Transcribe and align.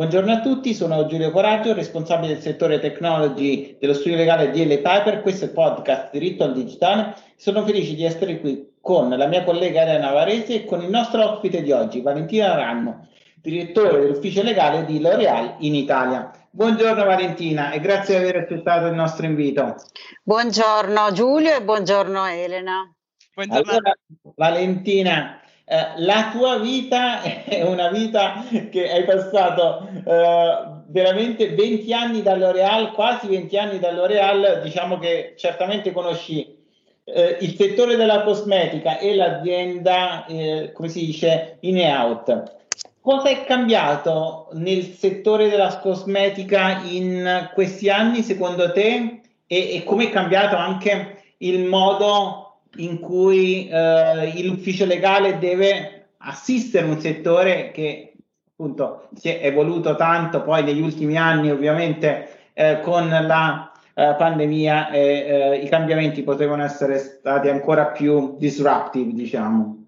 Buongiorno 0.00 0.32
a 0.32 0.40
tutti, 0.40 0.72
sono 0.72 1.04
Giulio 1.04 1.30
Coraggio, 1.30 1.74
responsabile 1.74 2.32
del 2.32 2.42
settore 2.42 2.78
technology 2.78 3.76
dello 3.78 3.92
studio 3.92 4.16
legale 4.16 4.50
DL 4.50 4.78
Piper. 4.78 5.20
Questo 5.20 5.44
è 5.44 5.48
il 5.48 5.52
podcast 5.52 6.10
Diritto 6.10 6.42
al 6.42 6.54
Digitale. 6.54 7.14
Sono 7.36 7.66
felice 7.66 7.94
di 7.94 8.06
essere 8.06 8.40
qui 8.40 8.76
con 8.80 9.10
la 9.10 9.26
mia 9.26 9.44
collega 9.44 9.82
Elena 9.82 10.10
Varese 10.10 10.54
e 10.54 10.64
con 10.64 10.80
il 10.80 10.88
nostro 10.88 11.32
ospite 11.32 11.60
di 11.60 11.70
oggi, 11.70 12.00
Valentina 12.00 12.54
Ranno, 12.54 13.08
direttore 13.42 14.00
dell'ufficio 14.00 14.42
legale 14.42 14.86
di 14.86 15.00
L'Oreal 15.00 15.56
in 15.58 15.74
Italia. 15.74 16.30
Buongiorno 16.48 17.04
Valentina 17.04 17.70
e 17.72 17.80
grazie 17.80 18.16
di 18.16 18.24
aver 18.24 18.36
accettato 18.44 18.86
il 18.86 18.94
nostro 18.94 19.26
invito. 19.26 19.74
Buongiorno 20.22 21.12
Giulio 21.12 21.54
e 21.54 21.62
buongiorno 21.62 22.24
Elena. 22.24 22.90
Buongiorno. 23.34 23.70
Allora, 23.70 23.94
Valentina, 24.34 25.39
eh, 25.72 25.92
la 25.98 26.30
tua 26.32 26.58
vita 26.58 27.22
è 27.46 27.62
una 27.62 27.90
vita 27.90 28.44
che 28.70 28.90
hai 28.90 29.04
passato 29.04 29.88
eh, 30.04 30.64
veramente 30.88 31.50
20 31.54 31.94
anni 31.94 32.22
da 32.22 32.34
L'Oreal, 32.34 32.90
quasi 32.90 33.28
20 33.28 33.56
anni 33.56 33.78
da 33.78 33.92
L'Oreal, 33.92 34.62
diciamo 34.64 34.98
che 34.98 35.34
certamente 35.36 35.92
conosci 35.92 36.58
eh, 37.04 37.36
il 37.42 37.54
settore 37.54 37.94
della 37.94 38.22
cosmetica 38.22 38.98
e 38.98 39.14
l'azienda, 39.14 40.26
eh, 40.26 40.72
come 40.74 40.88
si 40.88 41.06
dice, 41.06 41.58
in 41.60 41.78
out. 41.78 42.56
Cosa 43.00 43.28
è 43.28 43.44
cambiato 43.44 44.48
nel 44.54 44.82
settore 44.82 45.48
della 45.48 45.78
cosmetica 45.78 46.82
in 46.82 47.48
questi 47.54 47.88
anni 47.88 48.22
secondo 48.22 48.72
te 48.72 49.20
e, 49.46 49.74
e 49.76 49.84
come 49.84 50.08
è 50.08 50.10
cambiato 50.10 50.56
anche 50.56 51.34
il 51.38 51.60
modo 51.60 52.49
in 52.76 53.00
cui 53.00 53.68
eh, 53.68 54.42
l'ufficio 54.44 54.84
legale 54.84 55.38
deve 55.38 56.08
assistere 56.18 56.86
un 56.86 57.00
settore 57.00 57.70
che 57.72 58.12
appunto 58.50 59.08
si 59.14 59.28
è 59.28 59.40
evoluto 59.42 59.96
tanto 59.96 60.42
poi 60.42 60.62
negli 60.62 60.80
ultimi 60.82 61.16
anni 61.16 61.50
ovviamente 61.50 62.50
eh, 62.52 62.80
con 62.82 63.08
la 63.08 63.72
eh, 63.94 64.14
pandemia 64.16 64.90
eh, 64.90 65.60
i 65.62 65.68
cambiamenti 65.68 66.22
potevano 66.22 66.62
essere 66.62 66.98
stati 66.98 67.48
ancora 67.48 67.86
più 67.86 68.36
disruptive 68.38 69.12
diciamo 69.14 69.79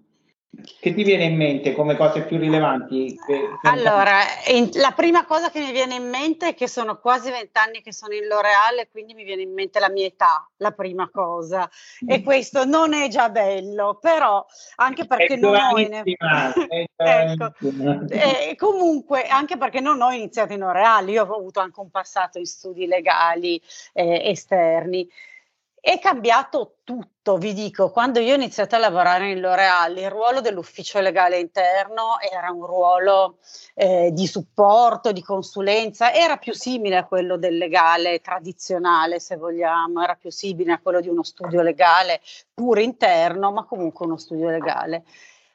che 0.79 0.93
ti 0.93 1.03
viene 1.03 1.23
in 1.23 1.35
mente 1.35 1.73
come 1.73 1.95
cose 1.95 2.23
più 2.23 2.37
rilevanti? 2.37 3.17
allora, 3.63 4.19
in, 4.47 4.69
la 4.73 4.91
prima 4.91 5.25
cosa 5.25 5.49
che 5.49 5.59
mi 5.59 5.71
viene 5.71 5.95
in 5.95 6.07
mente 6.07 6.49
è 6.49 6.53
che 6.53 6.67
sono 6.67 6.99
quasi 6.99 7.31
vent'anni 7.31 7.81
che 7.81 7.91
sono 7.91 8.13
in 8.13 8.27
L'Oreal 8.27 8.77
e 8.79 8.89
quindi 8.89 9.15
mi 9.15 9.23
viene 9.23 9.41
in 9.41 9.51
mente 9.51 9.79
la 9.79 9.89
mia 9.89 10.05
età, 10.05 10.47
la 10.57 10.71
prima 10.71 11.09
cosa. 11.09 11.67
E 12.07 12.19
mm. 12.19 12.23
questo 12.23 12.65
non 12.65 12.93
è 12.93 13.07
già 13.07 13.29
bello, 13.29 13.97
però 13.99 14.45
anche 14.75 15.05
perché 15.05 15.35
non 15.37 15.55
ho... 15.55 15.77
In... 15.79 16.03
ecco. 16.95 17.53
e 18.09 18.55
comunque, 18.55 19.23
anche 19.23 19.57
perché 19.57 19.79
non 19.79 20.01
ho 20.01 20.11
iniziato 20.11 20.53
in 20.53 20.59
L'Oreal, 20.59 21.09
io 21.09 21.25
ho 21.25 21.35
avuto 21.35 21.61
anche 21.61 21.79
un 21.79 21.89
passato 21.89 22.37
in 22.37 22.45
studi 22.45 22.85
legali 22.85 23.59
eh, 23.93 24.29
esterni. 24.29 25.09
È 25.85 25.99
cambiato 25.99 26.77
tutto, 26.85 27.35
vi 27.35 27.51
dico, 27.51 27.91
quando 27.91 28.21
io 28.21 28.31
ho 28.31 28.37
iniziato 28.37 28.75
a 28.75 28.79
lavorare 28.79 29.31
in 29.31 29.41
L'Oreal, 29.41 29.97
il 29.97 30.09
ruolo 30.09 30.39
dell'ufficio 30.39 31.01
legale 31.01 31.39
interno 31.39 32.21
era 32.21 32.51
un 32.51 32.65
ruolo 32.65 33.39
eh, 33.73 34.09
di 34.13 34.25
supporto, 34.25 35.11
di 35.11 35.21
consulenza, 35.21 36.13
era 36.13 36.37
più 36.37 36.53
simile 36.53 36.95
a 36.95 37.05
quello 37.05 37.35
del 37.35 37.57
legale 37.57 38.21
tradizionale, 38.21 39.19
se 39.19 39.35
vogliamo, 39.35 40.01
era 40.01 40.15
più 40.15 40.31
simile 40.31 40.71
a 40.71 40.79
quello 40.79 41.01
di 41.01 41.09
uno 41.09 41.21
studio 41.21 41.61
legale 41.61 42.21
pure 42.53 42.81
interno, 42.81 43.51
ma 43.51 43.65
comunque 43.65 44.05
uno 44.05 44.15
studio 44.15 44.47
legale. 44.47 45.03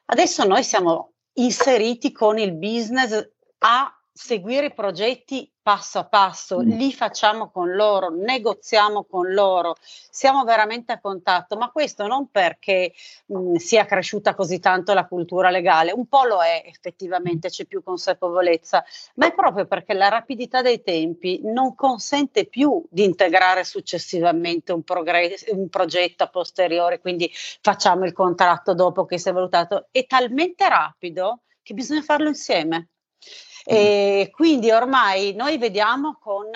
Adesso 0.05 0.45
noi 0.45 0.63
siamo 0.63 1.13
inseriti 1.37 2.13
con 2.13 2.37
il 2.37 2.53
business 2.53 3.31
a 3.61 3.98
seguire 4.21 4.67
i 4.67 4.75
progetti 4.75 5.49
passo 5.63 6.01
a 6.01 6.05
passo, 6.05 6.59
mm. 6.59 6.71
li 6.71 6.93
facciamo 6.93 7.53
con 7.53 7.71
loro, 7.77 8.09
negoziamo 8.11 9.05
con 9.05 9.33
loro, 9.33 9.77
siamo 9.81 10.43
veramente 10.43 10.91
a 10.91 10.99
contatto, 10.99 11.57
ma 11.57 11.71
questo 11.71 12.09
non 12.09 12.29
perché 12.29 12.93
mh, 13.27 13.39
mm, 13.39 13.55
sia 13.55 13.85
cresciuta 13.85 14.35
così 14.35 14.59
tanto 14.59 14.93
la 14.93 15.07
cultura 15.07 15.51
legale, 15.51 15.93
un 15.93 16.09
po' 16.09 16.25
lo 16.25 16.43
è 16.43 16.65
effettivamente, 16.67 17.49
c'è 17.49 17.65
più 17.65 17.81
consapevolezza, 17.81 18.85
ma 19.15 19.27
è 19.27 19.33
proprio 19.33 19.67
perché 19.67 19.95
la 19.95 20.09
rapidità 20.09 20.63
dei 20.63 20.83
tempi 20.83 21.41
non 21.45 21.77
consente 21.77 22.47
più 22.47 22.85
di 22.91 23.05
integrare 23.05 23.63
successivamente 23.63 24.73
un, 24.73 24.83
progress- 24.83 25.47
un 25.53 25.69
progetto 25.69 26.25
a 26.25 26.29
posteriore, 26.29 26.99
quindi 26.99 27.31
facciamo 27.33 28.05
il 28.05 28.13
contratto 28.13 28.75
dopo 28.75 29.05
che 29.05 29.17
si 29.17 29.29
è 29.29 29.33
valutato, 29.33 29.87
è 29.93 30.05
talmente 30.07 30.69
rapido 30.69 31.43
che 31.63 31.73
bisogna 31.73 32.03
farlo 32.03 32.27
insieme. 32.27 32.89
E 33.71 34.31
quindi 34.33 34.71
ormai 34.71 35.35
noi 35.35 35.59
vediamo 35.59 36.17
con, 36.19 36.47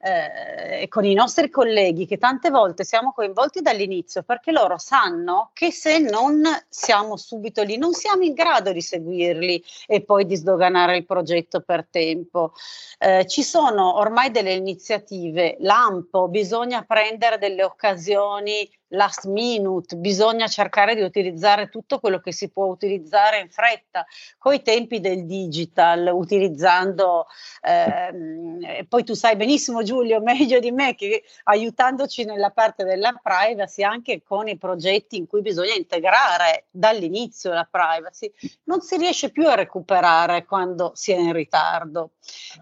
eh, 0.00 0.86
con, 0.88 1.04
i 1.04 1.14
nostri 1.14 1.50
colleghi 1.50 2.06
che 2.06 2.18
tante 2.18 2.50
volte 2.50 2.84
siamo 2.84 3.12
coinvolti 3.12 3.62
dall'inizio 3.62 4.22
perché 4.22 4.52
loro 4.52 4.78
sanno 4.78 5.50
che 5.52 5.72
se 5.72 5.98
non 5.98 6.42
siamo 6.68 7.16
subito 7.16 7.62
lì 7.62 7.76
non 7.76 7.92
siamo 7.92 8.22
in 8.22 8.34
grado 8.34 8.72
di 8.72 8.80
seguirli 8.80 9.62
e 9.86 10.02
poi 10.02 10.26
di 10.26 10.36
sdoganare 10.36 10.96
il 10.96 11.06
progetto 11.06 11.60
per 11.60 11.86
tempo. 11.90 12.52
Eh, 12.98 13.26
ci 13.26 13.42
sono 13.42 13.96
ormai 13.96 14.30
delle 14.30 14.52
iniziative, 14.52 15.56
l'AMPO, 15.60 16.28
bisogna 16.28 16.82
prendere 16.82 17.38
delle 17.38 17.64
occasioni 17.64 18.68
last 18.90 19.26
minute, 19.26 19.96
bisogna 19.96 20.46
cercare 20.46 20.94
di 20.94 21.02
utilizzare 21.02 21.68
tutto 21.68 21.98
quello 21.98 22.20
che 22.20 22.32
si 22.32 22.50
può 22.50 22.66
utilizzare 22.66 23.40
in 23.40 23.50
fretta, 23.50 24.06
coi 24.38 24.62
tempi 24.62 25.00
del 25.00 25.26
digital, 25.26 26.10
utilizzando, 26.12 27.26
ehm, 27.62 28.86
poi 28.88 29.04
tu 29.04 29.14
sai 29.14 29.36
benissimo 29.36 29.82
Giulio, 29.82 29.95
meglio 30.20 30.58
di 30.58 30.70
me, 30.70 30.94
che 30.94 31.22
aiutandoci 31.44 32.24
nella 32.24 32.50
parte 32.50 32.84
della 32.84 33.18
privacy 33.22 33.82
anche 33.82 34.22
con 34.22 34.48
i 34.48 34.56
progetti 34.56 35.16
in 35.16 35.26
cui 35.26 35.40
bisogna 35.40 35.74
integrare 35.74 36.66
dall'inizio 36.70 37.52
la 37.52 37.68
privacy, 37.70 38.32
non 38.64 38.80
si 38.80 38.96
riesce 38.96 39.30
più 39.30 39.46
a 39.46 39.54
recuperare 39.54 40.44
quando 40.44 40.92
si 40.94 41.12
è 41.12 41.16
in 41.16 41.32
ritardo. 41.32 42.12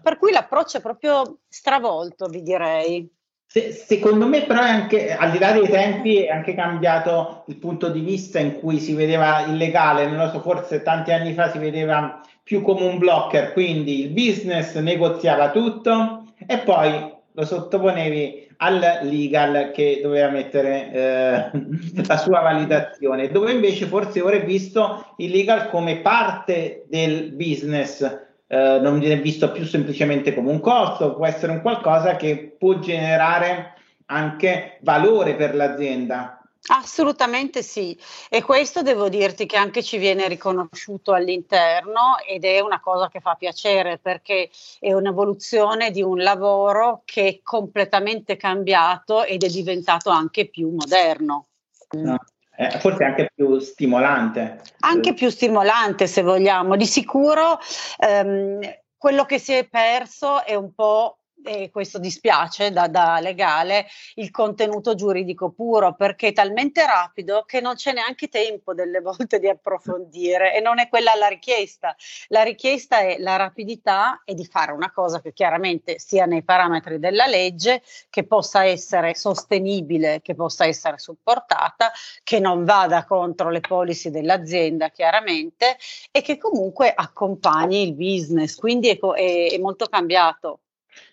Per 0.01 0.17
cui 0.17 0.31
l'approccio 0.31 0.77
è 0.77 0.81
proprio 0.81 1.39
stravolto, 1.47 2.27
vi 2.27 2.41
direi. 2.41 3.09
Se, 3.47 3.71
secondo 3.71 4.27
me 4.27 4.43
però 4.43 4.61
è 4.61 4.69
anche, 4.69 5.15
al 5.15 5.31
di 5.31 5.39
là 5.39 5.51
dei 5.51 5.69
tempi, 5.69 6.23
è 6.23 6.31
anche 6.31 6.55
cambiato 6.55 7.45
il 7.47 7.57
punto 7.57 7.89
di 7.89 8.01
vista 8.01 8.39
in 8.39 8.59
cui 8.59 8.79
si 8.79 8.93
vedeva 8.93 9.45
il 9.45 9.55
legale, 9.55 10.07
non 10.07 10.17
lo 10.17 10.29
so, 10.29 10.41
forse 10.41 10.81
tanti 10.81 11.11
anni 11.11 11.33
fa 11.33 11.51
si 11.51 11.57
vedeva 11.57 12.21
più 12.43 12.61
come 12.61 12.85
un 12.85 12.97
blocker, 12.97 13.53
quindi 13.53 14.01
il 14.01 14.09
business 14.09 14.75
negoziava 14.75 15.49
tutto 15.49 16.25
e 16.45 16.59
poi 16.59 17.14
lo 17.35 17.45
sottoponevi 17.45 18.47
al 18.57 18.99
legal 19.03 19.71
che 19.71 19.99
doveva 20.01 20.29
mettere 20.29 20.91
eh, 20.91 21.49
la 22.07 22.17
sua 22.17 22.39
validazione, 22.39 23.29
dove 23.29 23.51
invece 23.51 23.85
forse 23.85 24.21
ora 24.21 24.37
è 24.37 24.45
visto 24.45 25.13
il 25.17 25.31
legal 25.31 25.69
come 25.69 25.97
parte 25.97 26.85
del 26.87 27.33
business 27.33 28.23
eh, 28.47 28.79
non 28.79 28.99
viene 28.99 29.19
visto 29.21 29.51
più 29.51 29.65
semplicemente 29.65 30.33
come 30.33 30.51
un 30.51 30.59
costo, 30.59 31.15
può 31.15 31.25
essere 31.25 31.51
un 31.51 31.61
qualcosa 31.61 32.15
che 32.15 32.55
può 32.57 32.77
generare 32.79 33.73
anche 34.05 34.77
valore 34.81 35.35
per 35.35 35.55
l'azienda. 35.55 36.39
Assolutamente 36.67 37.61
sì, 37.61 37.95
e 38.27 38.41
questo 38.41 38.81
devo 38.81 39.07
dirti 39.07 39.45
che 39.45 39.55
anche 39.55 39.83
ci 39.83 39.97
viene 39.97 40.27
riconosciuto 40.27 41.13
all'interno 41.13 42.17
ed 42.27 42.43
è 42.43 42.59
una 42.59 42.79
cosa 42.79 43.07
che 43.07 43.19
fa 43.19 43.35
piacere 43.35 43.99
perché 43.99 44.49
è 44.79 44.91
un'evoluzione 44.91 45.91
di 45.91 46.01
un 46.01 46.17
lavoro 46.17 47.03
che 47.05 47.27
è 47.27 47.39
completamente 47.43 48.35
cambiato 48.35 49.23
ed 49.23 49.43
è 49.43 49.47
diventato 49.47 50.09
anche 50.09 50.47
più 50.47 50.69
moderno. 50.69 51.45
No 51.91 52.17
eh, 52.57 52.79
forse 52.79 53.03
anche 53.03 53.31
più 53.33 53.59
stimolante. 53.59 54.61
Anche 54.79 55.13
più 55.13 55.29
stimolante 55.29 56.07
se 56.07 56.21
vogliamo. 56.21 56.75
Di 56.75 56.85
sicuro 56.85 57.59
ehm, 57.99 58.59
quello 58.97 59.25
che 59.25 59.39
si 59.39 59.53
è 59.53 59.67
perso 59.67 60.43
è 60.43 60.55
un 60.55 60.73
po' 60.73 61.19
e 61.45 61.69
questo 61.69 61.99
dispiace 61.99 62.71
da, 62.71 62.87
da, 62.87 63.19
legale, 63.19 63.85
il 64.15 64.31
contenuto 64.31 64.95
giuridico 64.95 65.51
puro 65.51 65.93
perché 65.93 66.29
è 66.29 66.33
talmente 66.33 66.85
rapido 66.85 67.43
che 67.45 67.61
non 67.61 67.75
c'è 67.75 67.93
neanche 67.93 68.27
tempo 68.27 68.73
delle 68.73 68.99
volte 68.99 69.39
di 69.39 69.47
approfondire 69.47 70.55
e 70.55 70.59
non 70.59 70.79
è 70.79 70.89
quella 70.89 71.13
la 71.15 71.27
richiesta. 71.27 71.95
La 72.29 72.43
richiesta 72.43 72.99
è 72.99 73.17
la 73.19 73.35
rapidità 73.35 74.21
e 74.25 74.33
di 74.33 74.45
fare 74.45 74.71
una 74.71 74.91
cosa 74.91 75.21
che 75.21 75.33
chiaramente 75.33 75.99
sia 75.99 76.25
nei 76.25 76.43
parametri 76.43 76.99
della 76.99 77.27
legge, 77.27 77.81
che 78.09 78.25
possa 78.25 78.65
essere 78.65 79.13
sostenibile, 79.15 80.21
che 80.21 80.33
possa 80.33 80.65
essere 80.65 80.97
supportata, 80.97 81.91
che 82.23 82.39
non 82.39 82.65
vada 82.65 83.05
contro 83.05 83.49
le 83.49 83.61
policy 83.61 84.09
dell'azienda 84.09 84.89
chiaramente 84.89 85.77
e 86.11 86.21
che 86.21 86.37
comunque 86.37 86.91
accompagni 86.93 87.83
il 87.83 87.93
business. 87.93 88.55
Quindi 88.55 88.89
è, 88.89 88.99
è, 88.99 89.51
è 89.51 89.57
molto 89.59 89.85
cambiato. 89.85 90.61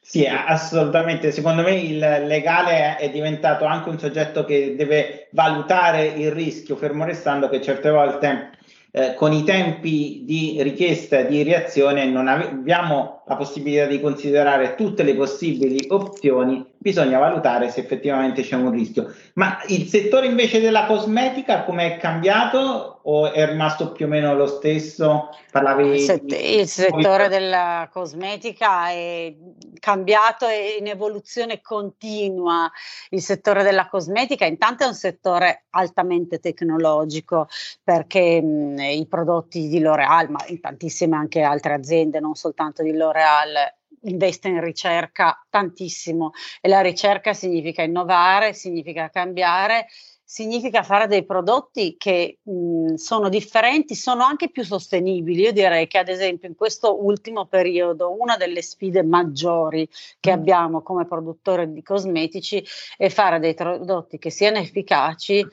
Sì, 0.00 0.26
assolutamente. 0.26 1.30
Secondo 1.30 1.62
me 1.62 1.74
il 1.74 1.98
legale 1.98 2.96
è 2.96 3.10
diventato 3.10 3.64
anche 3.64 3.88
un 3.88 3.98
soggetto 3.98 4.44
che 4.44 4.74
deve 4.76 5.28
valutare 5.32 6.04
il 6.04 6.30
rischio, 6.30 6.76
fermo 6.76 7.04
restando 7.04 7.48
che 7.48 7.62
certe 7.62 7.90
volte 7.90 8.50
eh, 8.92 9.14
con 9.14 9.32
i 9.32 9.42
tempi 9.42 10.22
di 10.24 10.62
richiesta 10.62 11.20
e 11.20 11.26
di 11.26 11.42
reazione 11.42 12.04
non 12.04 12.28
abbiamo 12.28 13.22
la 13.26 13.36
possibilità 13.36 13.86
di 13.86 14.00
considerare 14.00 14.74
tutte 14.74 15.02
le 15.02 15.14
possibili 15.14 15.86
opzioni, 15.88 16.62
bisogna 16.82 17.18
valutare 17.18 17.70
se 17.70 17.80
effettivamente 17.80 18.42
c'è 18.42 18.56
un 18.56 18.72
rischio. 18.72 19.14
Ma 19.34 19.62
il 19.68 19.86
settore 19.86 20.26
invece 20.26 20.60
della 20.60 20.84
cosmetica 20.84 21.62
come 21.62 21.94
è 21.94 21.96
cambiato 21.96 22.98
o 23.04 23.32
è 23.32 23.46
rimasto 23.46 23.92
più 23.92 24.06
o 24.06 24.08
meno 24.08 24.34
lo 24.34 24.46
stesso? 24.46 25.28
Parlavi 25.52 25.90
il, 25.90 26.00
set- 26.00 26.32
il 26.32 26.66
settore 26.66 27.28
della 27.28 27.88
cosmetica 27.92 28.88
è 28.88 29.32
cambiato 29.78 30.48
e 30.48 30.76
in 30.80 30.88
evoluzione 30.88 31.60
continua. 31.60 32.70
Il 33.10 33.22
settore 33.22 33.62
della 33.62 33.88
cosmetica 33.88 34.44
intanto 34.44 34.82
è 34.82 34.88
un 34.88 34.94
settore 34.94 35.66
altamente 35.70 36.40
tecnologico 36.40 37.48
perché 37.82 38.42
mh, 38.42 38.78
i 38.80 39.06
prodotti 39.08 39.68
di 39.68 39.78
L'Oreal, 39.78 40.30
ma 40.30 40.44
in 40.48 40.60
tantissime 40.60 41.14
anche 41.14 41.42
altre 41.42 41.74
aziende, 41.74 42.18
non 42.18 42.34
soltanto 42.34 42.82
di 42.82 42.92
L'Oreal, 42.92 43.80
investe 44.02 44.48
in 44.48 44.60
ricerca 44.60 45.44
tantissimo 45.48 46.32
e 46.60 46.68
la 46.68 46.80
ricerca 46.80 47.32
significa 47.32 47.82
innovare, 47.82 48.54
significa 48.54 49.10
cambiare, 49.10 49.86
significa 50.32 50.82
fare 50.82 51.08
dei 51.08 51.26
prodotti 51.26 51.96
che 51.98 52.38
mh, 52.42 52.94
sono 52.94 53.28
differenti, 53.28 53.94
sono 53.94 54.24
anche 54.24 54.50
più 54.50 54.64
sostenibili. 54.64 55.42
Io 55.42 55.52
direi 55.52 55.86
che 55.86 55.98
ad 55.98 56.08
esempio 56.08 56.48
in 56.48 56.54
questo 56.54 57.04
ultimo 57.04 57.44
periodo 57.44 58.16
una 58.18 58.38
delle 58.38 58.62
sfide 58.62 59.02
maggiori 59.02 59.86
che 60.20 60.30
mm. 60.30 60.38
abbiamo 60.38 60.80
come 60.80 61.04
produttore 61.04 61.70
di 61.70 61.82
cosmetici 61.82 62.64
è 62.96 63.10
fare 63.10 63.40
dei 63.40 63.52
prodotti 63.52 64.16
che 64.16 64.30
siano 64.30 64.56
efficaci 64.56 65.46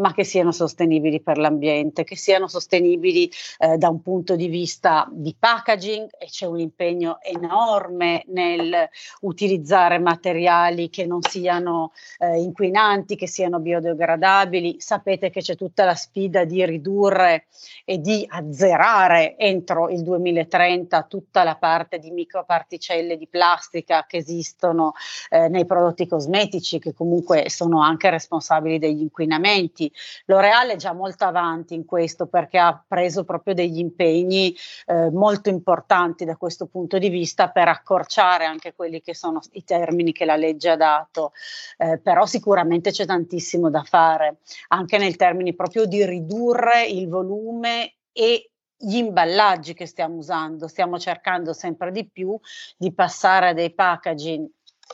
ma 0.00 0.12
che 0.12 0.24
siano 0.24 0.50
sostenibili 0.50 1.20
per 1.20 1.38
l'ambiente, 1.38 2.04
che 2.04 2.16
siano 2.16 2.48
sostenibili 2.48 3.30
eh, 3.58 3.76
da 3.76 3.88
un 3.88 4.02
punto 4.02 4.34
di 4.34 4.48
vista 4.48 5.06
di 5.12 5.34
packaging 5.38 6.08
e 6.18 6.26
c'è 6.26 6.46
un 6.46 6.58
impegno 6.58 7.18
enorme 7.20 8.24
nel 8.28 8.88
utilizzare 9.20 9.98
materiali 9.98 10.88
che 10.88 11.06
non 11.06 11.20
siano 11.22 11.92
eh, 12.18 12.40
inquinanti, 12.40 13.16
che 13.16 13.28
siano 13.28 13.60
biodegradabili. 13.60 14.80
Sapete 14.80 15.30
che 15.30 15.40
c'è 15.40 15.54
tutta 15.54 15.84
la 15.84 15.94
sfida 15.94 16.44
di 16.44 16.64
ridurre 16.64 17.46
e 17.84 17.98
di 17.98 18.24
azzerare 18.28 19.36
entro 19.36 19.88
il 19.88 20.02
2030 20.02 21.02
tutta 21.04 21.44
la 21.44 21.56
parte 21.56 21.98
di 21.98 22.10
microparticelle 22.10 23.16
di 23.16 23.28
plastica 23.28 24.06
che 24.06 24.16
esistono 24.16 24.92
eh, 25.28 25.48
nei 25.48 25.66
prodotti 25.66 26.06
cosmetici, 26.06 26.78
che 26.78 26.94
comunque 26.94 27.48
sono 27.50 27.82
anche 27.82 28.08
responsabili 28.08 28.78
degli 28.78 29.00
inquinamenti 29.00 29.89
L'Oreal 30.26 30.68
è 30.68 30.76
già 30.76 30.92
molto 30.92 31.24
avanti 31.24 31.74
in 31.74 31.84
questo 31.84 32.26
perché 32.26 32.58
ha 32.58 32.82
preso 32.86 33.24
proprio 33.24 33.54
degli 33.54 33.78
impegni 33.78 34.54
eh, 34.86 35.10
molto 35.10 35.48
importanti 35.48 36.24
da 36.24 36.36
questo 36.36 36.66
punto 36.66 36.98
di 36.98 37.08
vista 37.08 37.50
per 37.50 37.68
accorciare 37.68 38.44
anche 38.44 38.74
quelli 38.74 39.00
che 39.00 39.14
sono 39.14 39.40
i 39.52 39.64
termini 39.64 40.12
che 40.12 40.24
la 40.24 40.36
legge 40.36 40.70
ha 40.70 40.76
dato. 40.76 41.32
Eh, 41.76 41.98
però 41.98 42.26
sicuramente 42.26 42.90
c'è 42.90 43.06
tantissimo 43.06 43.70
da 43.70 43.82
fare, 43.82 44.38
anche 44.68 44.98
nel 44.98 45.16
termine 45.16 45.54
proprio 45.54 45.84
di 45.86 46.04
ridurre 46.04 46.86
il 46.86 47.08
volume 47.08 47.94
e 48.12 48.50
gli 48.76 48.96
imballaggi 48.96 49.74
che 49.74 49.84
stiamo 49.84 50.16
usando, 50.16 50.66
stiamo 50.66 50.98
cercando 50.98 51.52
sempre 51.52 51.92
di 51.92 52.08
più 52.08 52.38
di 52.78 52.94
passare 52.94 53.48
a 53.48 53.52
dei 53.52 53.74
packaging 53.74 54.48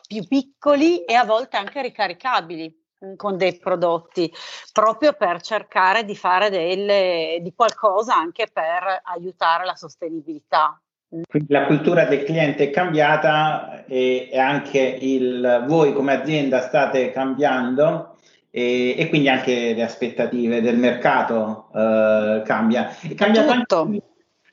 più 0.07 0.27
piccoli 0.27 1.05
e 1.05 1.15
a 1.15 1.25
volte 1.25 1.57
anche 1.57 1.83
ricaricabili 1.83 2.86
con 3.17 3.37
dei 3.37 3.57
prodotti 3.57 4.33
proprio 4.73 5.13
per 5.13 5.41
cercare 5.41 6.05
di 6.05 6.17
fare 6.17 6.51
delle, 6.51 7.39
di 7.41 7.53
qualcosa 7.55 8.15
anche 8.15 8.49
per 8.53 9.01
aiutare 9.05 9.65
la 9.65 9.77
sostenibilità. 9.77 10.81
Quindi 11.09 11.53
la 11.53 11.67
cultura 11.67 12.05
del 12.05 12.25
cliente 12.25 12.65
è 12.65 12.71
cambiata 12.71 13.85
e, 13.87 14.31
anche 14.35 14.81
il, 14.81 15.65
voi 15.67 15.93
come 15.93 16.13
azienda 16.15 16.61
state 16.63 17.13
cambiando 17.13 18.17
e, 18.51 18.99
e 18.99 19.09
quindi 19.09 19.29
anche 19.29 19.73
le 19.75 19.83
aspettative 19.83 20.61
del 20.61 20.77
mercato 20.77 21.69
eh, 21.75 22.43
cambia. 22.45 22.97
E 23.03 23.15
cambia 23.15 23.45
tanto 23.45 23.89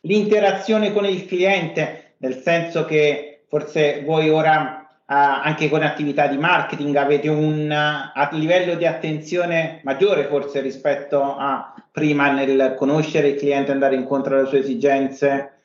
l'interazione 0.01 0.94
con 0.94 1.06
il 1.06 1.25
cliente, 1.25 2.16
nel 2.18 2.36
senso 2.36 2.86
che 2.86 3.45
forse 3.48 4.04
voi 4.04 4.30
ora 4.30 4.82
anche 5.13 5.69
con 5.69 5.83
attività 5.83 6.27
di 6.27 6.38
marketing 6.38 6.95
avete 6.95 7.30
un 7.30 7.71
a 7.71 8.30
livello 8.31 8.75
di 8.75 8.86
attenzione 8.86 9.81
maggiore 9.83 10.25
forse 10.25 10.62
rispetto 10.62 11.21
a 11.21 11.74
prima 11.92 12.31
nel 12.31 12.74
conoscere 12.75 13.30
il 13.30 13.36
cliente, 13.38 13.71
andare 13.71 13.95
incontro 13.95 14.38
alle 14.38 14.48
sue 14.48 14.60
esigenze? 14.60 15.62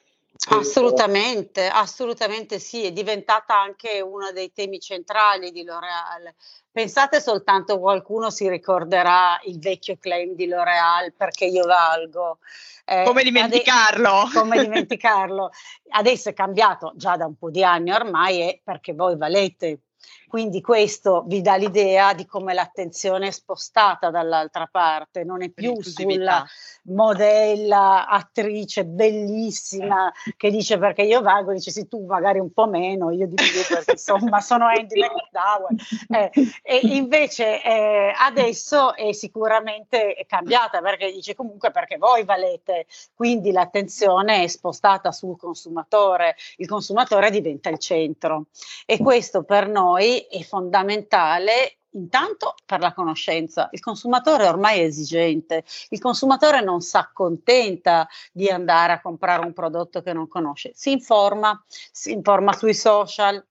Assolutamente, 0.51 1.67
assolutamente 1.67 2.59
sì, 2.59 2.85
è 2.85 2.93
diventata 2.93 3.61
anche 3.61 4.01
uno 4.01 4.31
dei 4.31 4.53
temi 4.53 4.79
centrali 4.79 5.51
di 5.51 5.65
L'Oreal. 5.65 6.33
Pensate 6.71 7.21
soltanto 7.21 7.79
qualcuno 7.79 8.31
si 8.31 8.49
ricorderà 8.49 9.39
il 9.45 9.59
vecchio 9.59 9.97
claim 9.99 10.35
di 10.35 10.47
L'Oreal 10.47 11.13
perché 11.13 11.45
io 11.45 11.67
valgo. 11.67 12.39
Eh, 12.85 13.03
come 13.05 13.25
dimenticarlo? 13.25 14.11
Ade- 14.11 14.33
come 14.33 14.61
dimenticarlo? 14.61 15.51
Adesso 15.91 16.29
è 16.29 16.35
cambiato 16.35 16.93
già 16.95 17.17
da 17.17 17.27
un 17.27 17.37
po' 17.37 17.51
di 17.51 17.65
anni 17.65 17.91
ormai 17.91 18.41
è 18.41 18.61
perché 18.63 18.95
voi 18.95 19.17
valete 19.17 19.81
quindi 20.29 20.61
questo 20.61 21.25
vi 21.27 21.41
dà 21.41 21.57
l'idea 21.57 22.13
di 22.13 22.27
come 22.27 22.55
l'attenzione 22.55 23.29
è 23.29 23.31
spostata 23.31 24.11
dall'altra 24.11 24.69
parte, 24.71 25.25
non 25.25 25.43
è 25.43 25.49
più 25.49 25.83
sulla 25.83 26.47
modella, 26.85 28.07
attrice 28.07 28.85
bellissima 28.85 30.13
che 30.37 30.51
dice 30.51 30.79
perché 30.79 31.03
io 31.03 31.21
valgo, 31.21 31.53
dice 31.53 31.71
sì 31.71 31.89
tu 31.89 32.05
magari 32.05 32.39
un 32.39 32.53
po' 32.53 32.67
meno, 32.67 33.11
io 33.11 33.27
di 33.27 33.35
più 33.35 33.63
perché 33.67 33.93
insomma 33.99 34.41
sono 34.41 34.67
Andy 34.67 35.01
McDowell. 35.01 35.77
Eh, 36.09 36.31
e 36.63 36.81
invece 36.83 37.63
eh, 37.63 38.13
adesso 38.17 38.95
è 38.95 39.13
sicuramente 39.13 40.25
cambiata 40.29 40.81
perché 40.81 41.11
dice 41.11 41.35
comunque 41.35 41.71
perché 41.71 41.97
voi 41.97 42.25
valete, 42.25 42.87
quindi 43.15 43.51
l'attenzione 43.51 44.43
è 44.43 44.47
spostata 44.47 45.11
sul 45.13 45.39
consumatore, 45.39 46.37
il 46.57 46.69
consumatore 46.69 47.31
diventa 47.31 47.71
il 47.71 47.79
centro. 47.79 48.47
E 48.85 48.99
questo 48.99 49.43
per 49.43 49.69
noi 49.69 50.18
è 50.27 50.43
fondamentale 50.43 51.79
intanto 51.93 52.55
per 52.65 52.81
la 52.81 52.93
conoscenza. 52.93 53.69
Il 53.73 53.81
consumatore 53.81 54.47
ormai 54.47 54.81
è 54.81 54.85
esigente, 54.85 55.65
il 55.91 56.01
consumatore 56.01 56.61
non 56.61 56.81
si 56.81 56.97
accontenta 56.97 58.07
di 58.33 58.49
andare 58.49 58.93
a 58.93 59.01
comprare 59.01 59.45
un 59.45 59.53
prodotto 59.53 60.03
che 60.03 60.13
non 60.13 60.29
conosce, 60.29 60.73
si 60.75 60.93
informa, 60.93 61.63
si 61.69 62.13
informa 62.13 62.53
sui 62.53 62.75
social, 62.75 63.45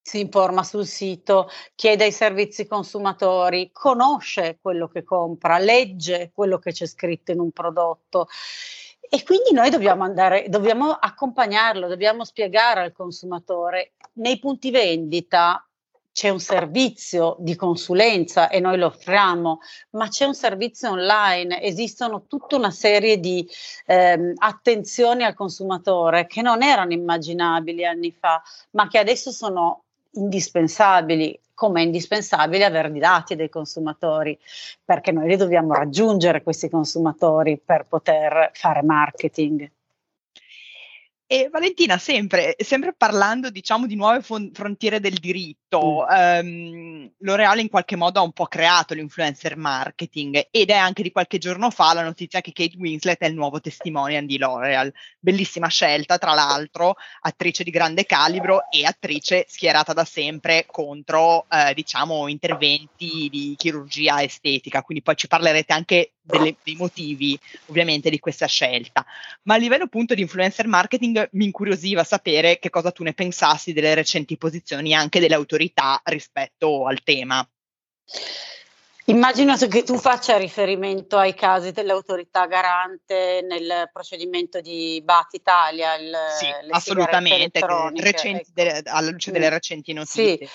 si 0.00 0.20
informa 0.20 0.62
sul 0.62 0.86
sito, 0.86 1.48
chiede 1.74 2.04
ai 2.04 2.12
servizi 2.12 2.66
consumatori, 2.66 3.70
conosce 3.72 4.58
quello 4.60 4.86
che 4.86 5.02
compra, 5.02 5.58
legge 5.58 6.30
quello 6.34 6.58
che 6.58 6.72
c'è 6.72 6.86
scritto 6.86 7.32
in 7.32 7.40
un 7.40 7.50
prodotto. 7.52 8.28
E 9.08 9.22
quindi 9.22 9.52
noi 9.52 9.70
dobbiamo 9.70 10.04
andare, 10.04 10.48
dobbiamo 10.48 10.90
accompagnarlo, 10.90 11.88
dobbiamo 11.88 12.24
spiegare 12.24 12.80
al 12.82 12.92
consumatore. 12.92 13.94
Nei 14.14 14.38
punti 14.38 14.70
vendita 14.70 15.66
c'è 16.14 16.28
un 16.28 16.38
servizio 16.38 17.34
di 17.40 17.56
consulenza 17.56 18.48
e 18.48 18.60
noi 18.60 18.78
lo 18.78 18.86
offriamo, 18.86 19.58
ma 19.90 20.06
c'è 20.06 20.24
un 20.24 20.34
servizio 20.34 20.90
online, 20.90 21.60
esistono 21.60 22.26
tutta 22.28 22.54
una 22.54 22.70
serie 22.70 23.18
di 23.18 23.44
ehm, 23.86 24.34
attenzioni 24.36 25.24
al 25.24 25.34
consumatore 25.34 26.28
che 26.28 26.40
non 26.40 26.62
erano 26.62 26.92
immaginabili 26.92 27.84
anni 27.84 28.12
fa, 28.16 28.40
ma 28.70 28.86
che 28.86 28.98
adesso 28.98 29.32
sono 29.32 29.86
indispensabili, 30.12 31.36
come 31.52 31.80
è 31.80 31.84
indispensabile 31.84 32.64
avere 32.64 32.96
i 32.96 33.00
dati 33.00 33.34
dei 33.34 33.48
consumatori, 33.48 34.38
perché 34.84 35.10
noi 35.10 35.26
li 35.26 35.36
dobbiamo 35.36 35.74
raggiungere 35.74 36.44
questi 36.44 36.68
consumatori 36.70 37.58
per 37.58 37.86
poter 37.88 38.50
fare 38.54 38.84
marketing. 38.84 39.68
E 41.26 41.48
Valentina, 41.50 41.96
sempre, 41.96 42.54
sempre 42.58 42.92
parlando 42.94 43.48
diciamo, 43.48 43.86
di 43.86 43.96
nuove 43.96 44.20
fon- 44.20 44.50
frontiere 44.52 45.00
del 45.00 45.14
diritto, 45.14 46.04
mm. 46.04 46.14
ehm, 46.14 47.12
L'Oreal 47.18 47.60
in 47.60 47.70
qualche 47.70 47.96
modo 47.96 48.20
ha 48.20 48.22
un 48.22 48.32
po' 48.32 48.44
creato 48.44 48.92
l'influencer 48.92 49.56
marketing 49.56 50.48
ed 50.50 50.68
è 50.68 50.74
anche 50.74 51.02
di 51.02 51.10
qualche 51.10 51.38
giorno 51.38 51.70
fa 51.70 51.94
la 51.94 52.02
notizia 52.02 52.42
che 52.42 52.52
Kate 52.52 52.76
Winslet 52.76 53.20
è 53.20 53.26
il 53.26 53.34
nuovo 53.34 53.58
testimonial 53.60 54.26
di 54.26 54.36
L'Oreal. 54.36 54.92
Bellissima 55.18 55.68
scelta, 55.68 56.18
tra 56.18 56.34
l'altro, 56.34 56.96
attrice 57.22 57.64
di 57.64 57.70
grande 57.70 58.04
calibro 58.04 58.70
e 58.70 58.84
attrice 58.84 59.46
schierata 59.48 59.94
da 59.94 60.04
sempre 60.04 60.66
contro 60.66 61.46
eh, 61.50 61.72
diciamo, 61.72 62.28
interventi 62.28 63.28
di 63.30 63.54
chirurgia 63.56 64.22
estetica, 64.22 64.82
quindi 64.82 65.02
poi 65.02 65.16
ci 65.16 65.26
parlerete 65.26 65.72
anche 65.72 66.12
delle, 66.24 66.56
dei 66.62 66.74
motivi 66.74 67.38
ovviamente 67.66 68.10
di 68.10 68.18
questa 68.18 68.46
scelta. 68.46 69.04
Ma 69.42 69.54
a 69.54 69.58
livello 69.58 69.84
appunto 69.84 70.14
di 70.14 70.22
influencer 70.22 70.66
marketing 70.66 71.13
mi 71.32 71.44
incuriosiva 71.44 72.04
sapere 72.04 72.58
che 72.58 72.70
cosa 72.70 72.90
tu 72.90 73.02
ne 73.02 73.14
pensassi 73.14 73.72
delle 73.72 73.94
recenti 73.94 74.36
posizioni 74.36 74.94
anche 74.94 75.20
delle 75.20 75.34
autorità 75.34 76.00
rispetto 76.04 76.86
al 76.86 77.02
tema. 77.02 77.46
Immagino 79.06 79.54
che 79.56 79.82
tu 79.82 79.98
faccia 79.98 80.38
riferimento 80.38 81.18
ai 81.18 81.34
casi 81.34 81.72
dell'autorità 81.72 82.46
garante 82.46 83.44
nel 83.46 83.90
procedimento 83.92 84.62
di 84.62 85.02
BAT 85.04 85.34
Italia. 85.34 85.94
Il, 85.96 86.16
sì, 86.38 86.46
assolutamente, 86.70 87.60
recenti, 87.96 88.50
ecco. 88.54 88.90
alla 88.90 89.10
luce 89.10 89.30
delle 89.30 89.50
recenti 89.50 89.92
notizie. 89.92 90.38
Sì. 90.38 90.48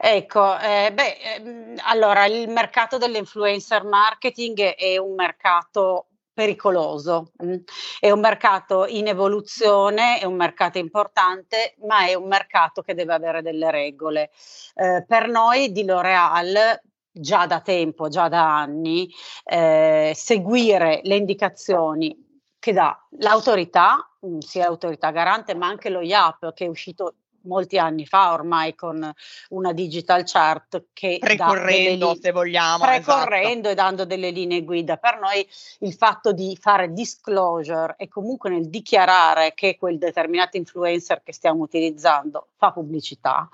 Ecco, 0.00 0.56
eh, 0.60 0.92
beh, 0.92 1.16
ehm, 1.20 1.80
allora 1.86 2.24
il 2.26 2.48
mercato 2.48 2.98
dell'influencer 2.98 3.82
marketing 3.82 4.60
è 4.76 4.96
un 4.96 5.14
mercato 5.16 6.06
pericoloso. 6.38 7.32
Mm. 7.42 7.56
è 7.98 8.12
un 8.12 8.20
mercato 8.20 8.86
in 8.86 9.08
evoluzione, 9.08 10.20
è 10.20 10.24
un 10.24 10.36
mercato 10.36 10.78
importante, 10.78 11.74
ma 11.84 12.06
è 12.06 12.14
un 12.14 12.28
mercato 12.28 12.80
che 12.80 12.94
deve 12.94 13.12
avere 13.12 13.42
delle 13.42 13.72
regole. 13.72 14.30
Eh, 14.76 15.04
per 15.04 15.26
noi 15.26 15.72
di 15.72 15.84
L'Oreal 15.84 16.80
già 17.10 17.46
da 17.46 17.60
tempo, 17.60 18.06
già 18.06 18.28
da 18.28 18.56
anni, 18.56 19.10
eh, 19.44 20.12
seguire 20.14 21.00
le 21.02 21.16
indicazioni 21.16 22.16
che 22.60 22.72
dà 22.72 22.96
l'autorità, 23.18 24.08
mm, 24.24 24.38
sia 24.38 24.66
l'autorità 24.66 25.10
garante, 25.10 25.56
ma 25.56 25.66
anche 25.66 25.90
lo 25.90 26.02
IAP 26.02 26.54
che 26.54 26.66
è 26.66 26.68
uscito 26.68 27.14
molti 27.48 27.78
anni 27.78 28.06
fa 28.06 28.32
ormai 28.32 28.74
con 28.74 29.12
una 29.48 29.72
digital 29.72 30.22
chart 30.24 30.84
che 30.92 31.16
precorrendo 31.18 32.12
li- 32.12 32.18
se 32.20 32.30
vogliamo 32.30 32.84
precorrendo 32.84 33.68
esatto. 33.68 33.70
e 33.70 33.74
dando 33.74 34.04
delle 34.04 34.30
linee 34.30 34.62
guida 34.62 34.96
per 34.96 35.18
noi 35.18 35.46
il 35.80 35.94
fatto 35.94 36.32
di 36.32 36.56
fare 36.60 36.92
disclosure 36.92 37.94
e 37.96 38.06
comunque 38.08 38.50
nel 38.50 38.68
dichiarare 38.68 39.54
che 39.54 39.76
quel 39.76 39.98
determinato 39.98 40.56
influencer 40.56 41.22
che 41.24 41.32
stiamo 41.32 41.62
utilizzando 41.62 42.48
fa 42.56 42.70
pubblicità 42.70 43.48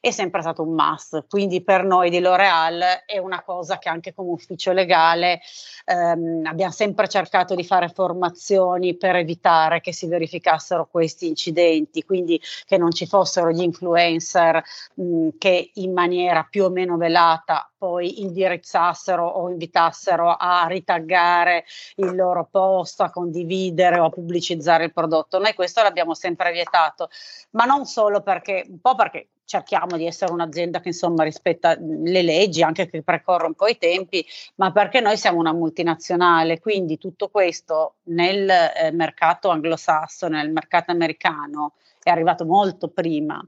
è 0.00 0.10
sempre 0.10 0.40
stato 0.40 0.62
un 0.62 0.74
must. 0.74 1.24
Quindi 1.28 1.62
per 1.62 1.84
noi 1.84 2.10
di 2.10 2.20
L'Oreal 2.20 3.02
è 3.06 3.18
una 3.18 3.42
cosa 3.42 3.78
che 3.78 3.88
anche 3.88 4.14
come 4.14 4.30
ufficio 4.30 4.72
legale 4.72 5.40
ehm, 5.84 6.42
abbiamo 6.44 6.72
sempre 6.72 7.08
cercato 7.08 7.54
di 7.54 7.64
fare 7.64 7.88
formazioni 7.88 8.96
per 8.96 9.16
evitare 9.16 9.80
che 9.80 9.92
si 9.92 10.06
verificassero 10.06 10.86
questi 10.90 11.26
incidenti, 11.26 12.04
quindi 12.04 12.40
che 12.64 12.78
non 12.78 12.92
ci 12.92 13.06
fossero 13.06 13.37
gli 13.50 13.62
influencer 13.62 14.62
mh, 14.94 15.28
che 15.38 15.70
in 15.74 15.92
maniera 15.92 16.46
più 16.48 16.64
o 16.64 16.70
meno 16.70 16.96
velata 16.96 17.70
poi 17.78 18.22
indirizzassero 18.22 19.24
o 19.24 19.48
invitassero 19.48 20.34
a 20.36 20.66
ritaggare 20.66 21.64
il 21.96 22.14
loro 22.14 22.48
post, 22.50 23.00
a 23.00 23.10
condividere 23.10 23.98
o 23.98 24.06
a 24.06 24.10
pubblicizzare 24.10 24.84
il 24.84 24.92
prodotto. 24.92 25.38
Noi 25.38 25.54
questo 25.54 25.82
l'abbiamo 25.82 26.14
sempre 26.14 26.50
vietato, 26.52 27.08
ma 27.50 27.64
non 27.64 27.86
solo 27.86 28.20
perché, 28.20 28.64
un 28.68 28.80
po' 28.80 28.96
perché 28.96 29.28
cerchiamo 29.48 29.96
di 29.96 30.06
essere 30.06 30.30
un'azienda 30.32 30.80
che 30.80 30.88
insomma 30.88 31.24
rispetta 31.24 31.74
le 31.78 32.22
leggi, 32.22 32.62
anche 32.62 32.90
che 32.90 33.02
precorre 33.02 33.46
un 33.46 33.54
po' 33.54 33.66
i 33.66 33.78
tempi, 33.78 34.24
ma 34.56 34.72
perché 34.72 35.00
noi 35.00 35.16
siamo 35.16 35.38
una 35.38 35.54
multinazionale, 35.54 36.60
quindi 36.60 36.98
tutto 36.98 37.28
questo 37.28 37.94
nel 38.04 38.48
eh, 38.50 38.90
mercato 38.92 39.48
anglosassone, 39.48 40.36
nel 40.36 40.52
mercato 40.52 40.90
americano 40.90 41.72
è 42.08 42.12
arrivato 42.12 42.44
molto 42.44 42.88
prima. 42.88 43.40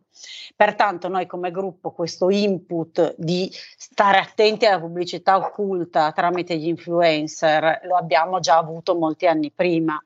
Pertanto 0.55 1.09
noi 1.09 1.27
come 1.27 1.51
gruppo 1.51 1.93
questo 1.93 2.31
input 2.31 3.15
di 3.17 3.51
stare 3.77 4.19
attenti 4.19 4.67
alla 4.67 4.81
pubblicità 4.81 5.37
occulta 5.37 6.13
tramite 6.13 6.57
gli 6.57 6.69
influencer 6.69 7.81
lo 7.85 7.97
abbiamo 7.97 8.41
già 8.41 8.57
avuto 8.57 8.95
molti 8.95 9.27
anni 9.27 9.51
prima. 9.51 10.03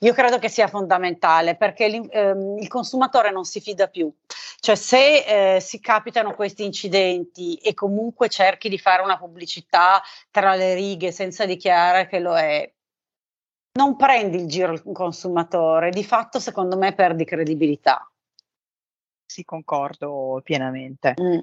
Io 0.00 0.12
credo 0.12 0.38
che 0.38 0.48
sia 0.48 0.68
fondamentale 0.68 1.56
perché 1.56 1.86
ehm, 1.86 2.58
il 2.58 2.68
consumatore 2.68 3.32
non 3.32 3.44
si 3.44 3.60
fida 3.60 3.88
più. 3.88 4.12
Cioè 4.60 4.74
se 4.74 5.56
eh, 5.56 5.60
si 5.60 5.80
capitano 5.80 6.34
questi 6.34 6.64
incidenti 6.64 7.56
e 7.56 7.74
comunque 7.74 8.28
cerchi 8.28 8.68
di 8.68 8.78
fare 8.78 9.02
una 9.02 9.18
pubblicità 9.18 10.00
tra 10.30 10.54
le 10.54 10.74
righe 10.74 11.10
senza 11.10 11.46
dichiarare 11.46 12.06
che 12.06 12.18
lo 12.20 12.36
è, 12.36 12.72
non 13.78 13.94
prendi 13.94 14.38
il 14.38 14.48
giro 14.48 14.72
il 14.72 14.82
consumatore, 14.92 15.90
di 15.90 16.02
fatto 16.02 16.40
secondo 16.40 16.76
me 16.76 16.94
perdi 16.94 17.24
credibilità. 17.24 18.10
Sì, 19.24 19.44
concordo 19.44 20.40
pienamente. 20.42 21.14
Mm 21.20 21.38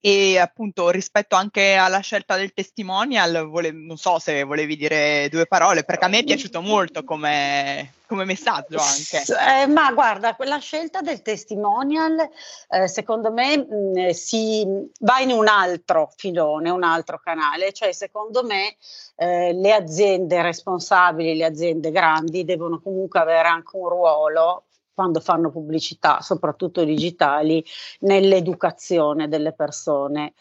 e 0.00 0.38
appunto 0.38 0.88
rispetto 0.88 1.36
anche 1.36 1.74
alla 1.74 1.98
scelta 1.98 2.36
del 2.36 2.54
testimonial, 2.54 3.46
vole, 3.46 3.70
non 3.70 3.98
so 3.98 4.18
se 4.18 4.44
volevi 4.44 4.74
dire 4.76 5.28
due 5.30 5.46
parole, 5.46 5.84
perché 5.84 6.06
a 6.06 6.08
me 6.08 6.20
è 6.20 6.24
piaciuto 6.24 6.62
molto 6.62 7.04
come, 7.04 7.92
come 8.06 8.24
messaggio 8.24 8.78
anche. 8.78 9.22
Eh, 9.62 9.66
ma 9.66 9.92
guarda, 9.92 10.34
la 10.38 10.58
scelta 10.58 11.02
del 11.02 11.20
testimonial 11.20 12.30
eh, 12.70 12.88
secondo 12.88 13.30
me 13.30 13.58
mh, 13.58 14.10
si 14.10 14.66
va 15.00 15.18
in 15.18 15.32
un 15.32 15.48
altro 15.48 16.10
filone, 16.16 16.70
un 16.70 16.82
altro 16.82 17.20
canale, 17.22 17.72
cioè 17.72 17.92
secondo 17.92 18.42
me 18.42 18.76
eh, 19.16 19.52
le 19.52 19.72
aziende 19.74 20.40
responsabili, 20.40 21.36
le 21.36 21.44
aziende 21.44 21.90
grandi 21.90 22.44
devono 22.44 22.80
comunque 22.80 23.20
avere 23.20 23.48
anche 23.48 23.76
un 23.76 23.88
ruolo 23.88 24.64
quando 25.00 25.20
fanno 25.20 25.50
pubblicità, 25.50 26.20
soprattutto 26.20 26.84
digitali, 26.84 27.64
nell'educazione 28.00 29.28
delle 29.28 29.54
persone. 29.54 30.34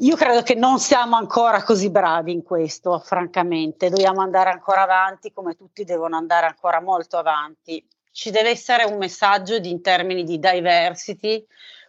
Io 0.00 0.16
credo 0.16 0.42
che 0.42 0.54
non 0.54 0.78
siamo 0.78 1.16
ancora 1.16 1.62
così 1.62 1.88
bravi 1.88 2.30
in 2.30 2.42
questo, 2.42 2.98
francamente, 2.98 3.88
dobbiamo 3.88 4.20
andare 4.20 4.50
ancora 4.50 4.82
avanti 4.82 5.32
come 5.32 5.54
tutti 5.54 5.84
devono 5.84 6.16
andare 6.16 6.44
ancora 6.44 6.82
molto 6.82 7.16
avanti. 7.16 7.82
Ci 8.12 8.30
deve 8.30 8.50
essere 8.50 8.84
un 8.84 8.98
messaggio 8.98 9.58
di, 9.58 9.70
in 9.70 9.80
termini 9.80 10.24
di 10.24 10.38
diversity, 10.38 11.42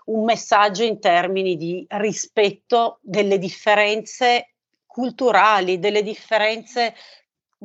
un 0.05 0.23
messaggio 0.23 0.83
in 0.83 1.01
termini 1.01 1.57
di 1.57 1.85
rispetto 1.89 2.99
delle 3.01 3.37
differenze 3.37 4.51
culturali, 4.85 5.77
delle 5.77 6.03
differenze 6.03 6.95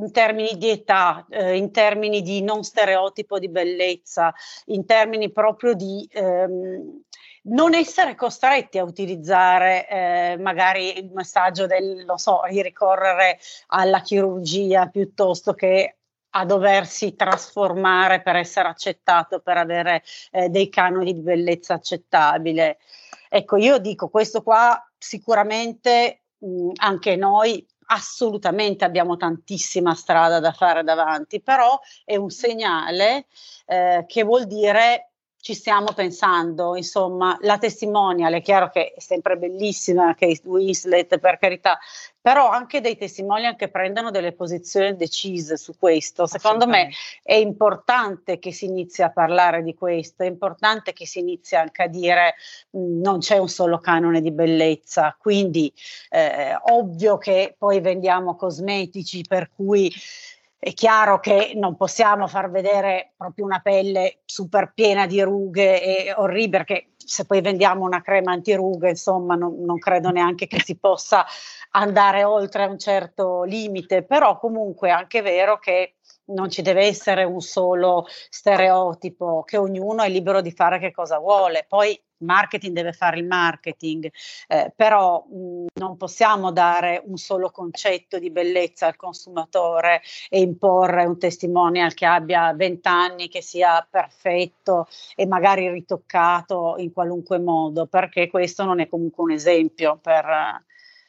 in 0.04 0.12
termini 0.12 0.56
di 0.56 0.70
età, 0.70 1.26
eh, 1.28 1.56
in 1.56 1.70
termini 1.70 2.22
di 2.22 2.42
non 2.42 2.62
stereotipo 2.62 3.38
di 3.38 3.48
bellezza, 3.48 4.32
in 4.66 4.84
termini 4.86 5.30
proprio 5.30 5.74
di 5.74 6.08
ehm, 6.10 7.02
non 7.42 7.74
essere 7.74 8.14
costretti 8.14 8.78
a 8.78 8.84
utilizzare 8.84 9.88
eh, 9.88 10.36
magari 10.38 10.98
il 10.98 11.10
messaggio 11.12 11.66
del, 11.66 12.04
lo 12.04 12.16
so, 12.16 12.42
di 12.48 12.62
ricorrere 12.62 13.38
alla 13.68 14.00
chirurgia 14.00 14.86
piuttosto 14.88 15.54
che 15.54 15.96
a 16.32 16.44
doversi 16.44 17.16
trasformare 17.16 18.22
per 18.22 18.36
essere 18.36 18.68
accettato, 18.68 19.40
per 19.40 19.56
avere 19.56 20.02
eh, 20.30 20.48
dei 20.48 20.68
canoni 20.68 21.12
di 21.12 21.22
bellezza 21.22 21.74
accettabile. 21.74 22.78
Ecco, 23.28 23.56
io 23.56 23.78
dico 23.78 24.08
questo 24.08 24.42
qua 24.42 24.80
sicuramente 24.96 26.22
mh, 26.38 26.70
anche 26.76 27.16
noi 27.16 27.66
assolutamente 27.92 28.84
abbiamo 28.84 29.16
tantissima 29.16 29.94
strada 29.94 30.40
da 30.40 30.52
fare 30.52 30.82
davanti, 30.82 31.40
però 31.40 31.78
è 32.04 32.16
un 32.16 32.30
segnale 32.30 33.26
eh, 33.66 34.04
che 34.06 34.22
vuol 34.22 34.46
dire 34.46 35.10
ci 35.40 35.54
stiamo 35.54 35.92
pensando, 35.94 36.76
insomma, 36.76 37.36
la 37.40 37.56
testimonial 37.56 38.34
è 38.34 38.42
chiaro 38.42 38.68
che 38.68 38.92
è 38.92 39.00
sempre 39.00 39.38
bellissima, 39.38 40.14
Kate 40.14 40.42
Winslet 40.44 41.18
per 41.18 41.38
carità, 41.38 41.78
però 42.20 42.50
anche 42.50 42.80
dei 42.80 42.96
testimonial 42.96 43.56
che 43.56 43.68
prendano 43.68 44.10
delle 44.10 44.32
posizioni 44.32 44.94
decise 44.94 45.56
su 45.56 45.74
questo. 45.78 46.26
Secondo 46.26 46.66
me 46.66 46.90
è 47.22 47.34
importante 47.34 48.38
che 48.38 48.52
si 48.52 48.66
inizi 48.66 49.02
a 49.02 49.10
parlare 49.10 49.62
di 49.62 49.74
questo, 49.74 50.22
è 50.22 50.26
importante 50.26 50.92
che 50.92 51.06
si 51.06 51.20
inizi 51.20 51.56
anche 51.56 51.82
a 51.82 51.86
dire 51.86 52.34
mh, 52.70 52.78
mm, 52.78 53.00
non 53.00 53.18
c'è 53.20 53.38
un 53.38 53.48
solo 53.48 53.78
canone 53.78 54.20
di 54.20 54.30
bellezza, 54.30 55.16
quindi 55.18 55.72
eh, 56.10 56.56
ovvio 56.70 57.16
che 57.16 57.54
poi 57.56 57.80
vendiamo 57.80 58.36
cosmetici 58.36 59.24
per 59.26 59.50
cui 59.54 59.92
è 60.60 60.74
chiaro 60.74 61.20
che 61.20 61.52
non 61.54 61.74
possiamo 61.74 62.26
far 62.26 62.50
vedere 62.50 63.14
proprio 63.16 63.46
una 63.46 63.60
pelle 63.60 64.20
super 64.26 64.72
piena 64.74 65.06
di 65.06 65.22
rughe 65.22 65.82
e 65.82 66.12
orribile, 66.14 66.64
perché 66.64 66.90
se 66.98 67.24
poi 67.24 67.40
vendiamo 67.40 67.82
una 67.82 68.02
crema 68.02 68.32
antirughe, 68.32 68.90
insomma, 68.90 69.36
non, 69.36 69.64
non 69.64 69.78
credo 69.78 70.10
neanche 70.10 70.46
che 70.46 70.60
si 70.62 70.76
possa 70.76 71.24
andare 71.70 72.24
oltre 72.24 72.66
un 72.66 72.78
certo 72.78 73.42
limite, 73.44 74.02
però 74.04 74.38
comunque 74.38 74.88
è 74.90 74.92
anche 74.92 75.22
vero 75.22 75.58
che 75.58 75.94
non 76.26 76.50
ci 76.50 76.60
deve 76.60 76.84
essere 76.84 77.24
un 77.24 77.40
solo 77.40 78.04
stereotipo, 78.28 79.42
che 79.44 79.56
ognuno 79.56 80.02
è 80.02 80.10
libero 80.10 80.42
di 80.42 80.52
fare 80.52 80.78
che 80.78 80.90
cosa 80.90 81.18
vuole. 81.18 81.64
Poi 81.66 81.98
marketing 82.20 82.74
deve 82.74 82.92
fare 82.92 83.18
il 83.18 83.26
marketing, 83.26 84.10
eh, 84.48 84.72
però 84.74 85.24
mh, 85.28 85.66
non 85.74 85.96
possiamo 85.96 86.52
dare 86.52 87.02
un 87.04 87.16
solo 87.16 87.50
concetto 87.50 88.18
di 88.18 88.30
bellezza 88.30 88.86
al 88.86 88.96
consumatore 88.96 90.02
e 90.28 90.40
imporre 90.40 91.04
un 91.04 91.18
testimonial 91.18 91.94
che 91.94 92.06
abbia 92.06 92.52
20 92.54 92.88
anni, 92.88 93.28
che 93.28 93.42
sia 93.42 93.86
perfetto 93.88 94.86
e 95.14 95.26
magari 95.26 95.68
ritoccato 95.70 96.74
in 96.78 96.92
qualunque 96.92 97.38
modo, 97.38 97.86
perché 97.86 98.28
questo 98.28 98.64
non 98.64 98.80
è 98.80 98.88
comunque 98.88 99.24
un 99.24 99.30
esempio 99.32 99.98
per, 100.00 100.26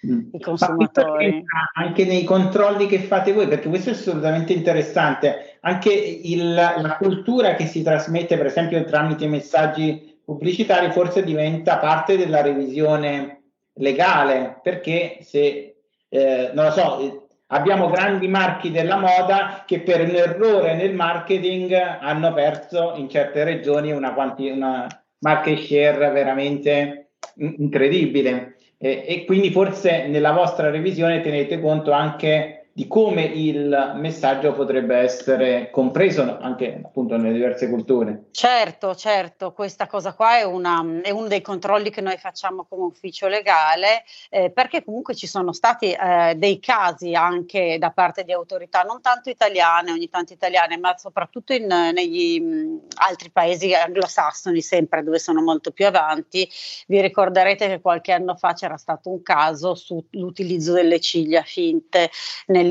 mm. 0.06 0.30
i 0.32 0.40
consumatori. 0.40 1.44
Anche 1.74 2.06
nei 2.06 2.24
controlli 2.24 2.88
che 2.88 3.00
fate 3.00 3.34
voi, 3.34 3.48
perché 3.48 3.70
questo 3.70 3.90
è 3.90 3.94
assolutamente 3.94 4.54
interessante, 4.54 5.58
anche 5.62 5.92
il, 5.92 6.54
la 6.54 6.98
cultura 7.00 7.56
che 7.56 7.66
si 7.66 7.82
trasmette, 7.82 8.38
per 8.38 8.48
esempio, 8.48 8.84
tramite 8.84 9.28
messaggi 9.28 10.11
pubblicitari, 10.32 10.92
forse 10.92 11.24
diventa 11.24 11.78
parte 11.78 12.18
della 12.18 12.42
revisione 12.42 13.42
legale, 13.74 14.60
perché 14.64 15.18
se, 15.22 15.76
eh, 16.08 16.52
non 16.54 16.66
lo 16.66 16.72
so, 16.72 17.28
abbiamo 17.48 17.90
grandi 17.90 18.28
marchi 18.28 18.72
della 18.72 18.98
moda 18.98 19.64
che 19.66 19.82
per 19.82 20.02
un 20.02 20.16
errore 20.16 20.76
nel 20.76 20.94
marketing 20.94 21.74
hanno 21.74 22.34
perso 22.34 22.94
in 22.96 23.10
certe 23.10 23.44
regioni 23.44 23.92
una, 23.92 24.14
quanti- 24.14 24.50
una 24.50 24.88
market 25.20 25.60
share 25.60 26.10
veramente 26.12 27.10
incredibile. 27.36 28.56
E, 28.78 29.04
e 29.06 29.26
quindi 29.26 29.52
forse 29.52 30.08
nella 30.08 30.32
vostra 30.32 30.70
revisione 30.70 31.22
tenete 31.22 31.60
conto 31.60 31.92
anche 31.92 32.61
di 32.82 32.88
come 32.88 33.26
il 33.26 33.92
messaggio 33.94 34.54
potrebbe 34.54 34.96
essere 34.96 35.70
compreso 35.70 36.40
anche 36.42 36.82
appunto 36.84 37.16
nelle 37.16 37.34
diverse 37.34 37.70
culture. 37.70 38.30
Certo, 38.32 38.96
certo, 38.96 39.54
questa 39.54 39.86
cosa 39.86 40.14
qua 40.14 40.40
è, 40.40 40.44
una, 40.44 40.84
è 41.04 41.12
uno 41.12 41.28
dei 41.28 41.42
controlli 41.42 41.92
che 41.92 42.02
noi 42.02 42.18
facciamo 42.18 42.66
come 42.68 42.86
ufficio 42.86 43.28
legale, 43.28 44.04
eh, 44.32 44.50
perché 44.50 44.84
comunque 44.84 45.14
ci 45.14 45.28
sono 45.28 45.54
stati 45.54 45.92
eh, 45.92 46.34
dei 46.36 46.60
casi 46.60 47.14
anche 47.14 47.78
da 47.78 47.92
parte 47.92 48.24
di 48.24 48.32
autorità, 48.32 48.82
non 48.82 49.00
tanto 49.00 49.30
italiane, 49.30 49.92
ogni 49.92 50.10
tanto 50.10 50.34
italiane, 50.34 50.78
ma 50.78 50.98
soprattutto 50.98 51.54
in, 51.54 51.68
negli 51.68 52.42
mh, 52.42 52.80
altri 52.96 53.30
paesi 53.30 53.76
anglosassoni, 53.76 54.60
sempre 54.60 55.04
dove 55.04 55.20
sono 55.20 55.44
molto 55.44 55.70
più 55.70 55.86
avanti. 55.86 56.50
Vi 56.88 57.00
ricorderete 57.00 57.68
che 57.68 57.80
qualche 57.80 58.12
anno 58.12 58.36
fa 58.36 58.54
c'era 58.54 58.78
stato 58.78 59.12
un 59.12 59.22
caso 59.22 59.76
sull'utilizzo 59.76 60.74
delle 60.74 61.00
ciglia 61.00 61.44
finte 61.44 62.10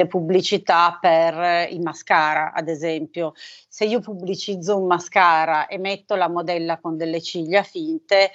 nelle 0.00 0.06
pubblicità 0.06 0.98
per 1.00 1.70
i 1.70 1.78
mascara, 1.78 2.52
ad 2.52 2.68
esempio. 2.68 3.32
Se 3.68 3.84
io 3.84 4.00
pubblicizzo 4.00 4.78
un 4.78 4.86
mascara 4.86 5.66
e 5.66 5.78
metto 5.78 6.14
la 6.14 6.28
modella 6.28 6.78
con 6.78 6.96
delle 6.96 7.20
ciglia 7.20 7.62
finte, 7.62 8.32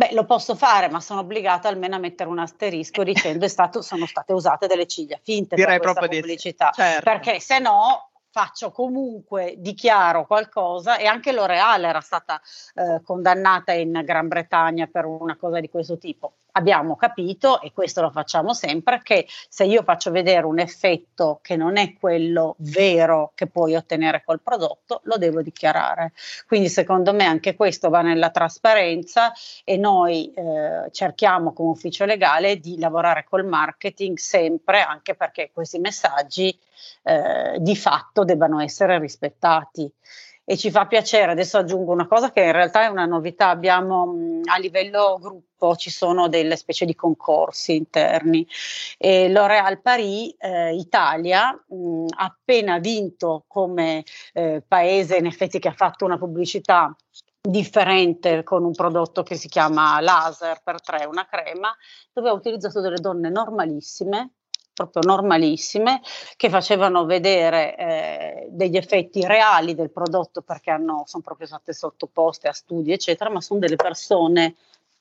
Beh, 0.00 0.14
lo 0.14 0.24
posso 0.24 0.54
fare, 0.54 0.88
ma 0.88 0.98
sono 0.98 1.20
obbligata 1.20 1.68
almeno 1.68 1.96
a 1.96 1.98
mettere 1.98 2.30
un 2.30 2.38
asterisco 2.38 3.02
dicendo 3.02 3.46
che 3.46 3.82
sono 3.82 4.06
state 4.06 4.32
usate 4.32 4.66
delle 4.66 4.86
ciglia 4.86 5.18
finte 5.22 5.56
Direi 5.56 5.78
per 5.78 5.92
questa 5.92 6.08
pubblicità. 6.08 6.70
Certo. 6.70 7.02
Perché 7.02 7.38
se 7.38 7.58
no 7.58 8.08
faccio 8.30 8.70
comunque, 8.70 9.56
dichiaro 9.58 10.24
qualcosa 10.24 10.96
e 10.96 11.04
anche 11.04 11.32
L'Oreal 11.32 11.84
era 11.84 12.00
stata 12.00 12.40
eh, 12.76 13.02
condannata 13.02 13.72
in 13.72 14.00
Gran 14.02 14.26
Bretagna 14.28 14.86
per 14.86 15.04
una 15.04 15.36
cosa 15.36 15.60
di 15.60 15.68
questo 15.68 15.98
tipo 15.98 16.36
abbiamo 16.52 16.96
capito, 16.96 17.60
e 17.60 17.72
questo 17.72 18.00
lo 18.00 18.10
facciamo 18.10 18.52
sempre, 18.54 19.00
che 19.02 19.26
se 19.48 19.64
io 19.64 19.82
faccio 19.82 20.10
vedere 20.10 20.46
un 20.46 20.58
effetto 20.58 21.40
che 21.42 21.56
non 21.56 21.76
è 21.76 21.94
quello 21.94 22.56
vero 22.58 23.32
che 23.34 23.46
puoi 23.46 23.74
ottenere 23.74 24.22
col 24.24 24.40
prodotto, 24.40 25.00
lo 25.04 25.16
devo 25.16 25.42
dichiarare. 25.42 26.12
Quindi 26.46 26.68
secondo 26.68 27.12
me 27.12 27.24
anche 27.24 27.54
questo 27.54 27.88
va 27.90 28.02
nella 28.02 28.30
trasparenza 28.30 29.32
e 29.64 29.76
noi 29.76 30.32
eh, 30.32 30.90
cerchiamo 30.90 31.52
come 31.52 31.70
ufficio 31.70 32.04
legale 32.04 32.58
di 32.58 32.78
lavorare 32.78 33.24
col 33.28 33.44
marketing 33.44 34.16
sempre, 34.16 34.82
anche 34.82 35.14
perché 35.14 35.50
questi 35.52 35.78
messaggi 35.78 36.56
eh, 37.02 37.56
di 37.58 37.76
fatto 37.76 38.24
debbano 38.24 38.60
essere 38.60 38.98
rispettati 38.98 39.90
e 40.44 40.56
ci 40.56 40.70
fa 40.70 40.86
piacere. 40.86 41.32
Adesso 41.32 41.58
aggiungo 41.58 41.92
una 41.92 42.06
cosa 42.06 42.32
che 42.32 42.42
in 42.42 42.52
realtà 42.52 42.82
è 42.84 42.88
una 42.88 43.06
novità, 43.06 43.48
abbiamo 43.48 44.06
mh, 44.06 44.42
a 44.44 44.58
livello 44.58 45.18
gruppo 45.20 45.76
ci 45.76 45.90
sono 45.90 46.28
delle 46.28 46.56
specie 46.56 46.86
di 46.86 46.94
concorsi 46.94 47.76
interni 47.76 48.46
e 48.96 49.28
L'Oréal 49.28 49.80
Paris 49.82 50.34
eh, 50.38 50.74
Italia 50.74 51.48
ha 51.48 52.24
appena 52.24 52.78
vinto 52.78 53.44
come 53.46 54.02
eh, 54.32 54.62
paese 54.66 55.16
in 55.18 55.26
effetti 55.26 55.58
che 55.58 55.68
ha 55.68 55.74
fatto 55.74 56.06
una 56.06 56.16
pubblicità 56.16 56.94
differente 57.42 58.42
con 58.42 58.64
un 58.64 58.72
prodotto 58.72 59.22
che 59.22 59.34
si 59.34 59.48
chiama 59.48 60.00
laser 60.00 60.60
per 60.62 60.80
tre, 60.80 61.04
una 61.06 61.26
crema, 61.26 61.74
dove 62.12 62.28
ha 62.28 62.32
utilizzato 62.32 62.80
delle 62.80 63.00
donne 63.00 63.30
normalissime 63.30 64.32
proprio 64.86 65.02
normalissime 65.02 66.00
che 66.36 66.48
facevano 66.48 67.04
vedere 67.04 67.76
eh, 67.76 68.46
degli 68.50 68.76
effetti 68.76 69.24
reali 69.26 69.74
del 69.74 69.90
prodotto 69.90 70.40
perché 70.42 70.70
hanno, 70.70 71.04
sono 71.06 71.22
proprio 71.22 71.46
state 71.46 71.72
sottoposte 71.72 72.48
a 72.48 72.52
studi 72.52 72.92
eccetera, 72.92 73.30
ma 73.30 73.40
sono 73.40 73.60
delle 73.60 73.76
persone, 73.76 74.56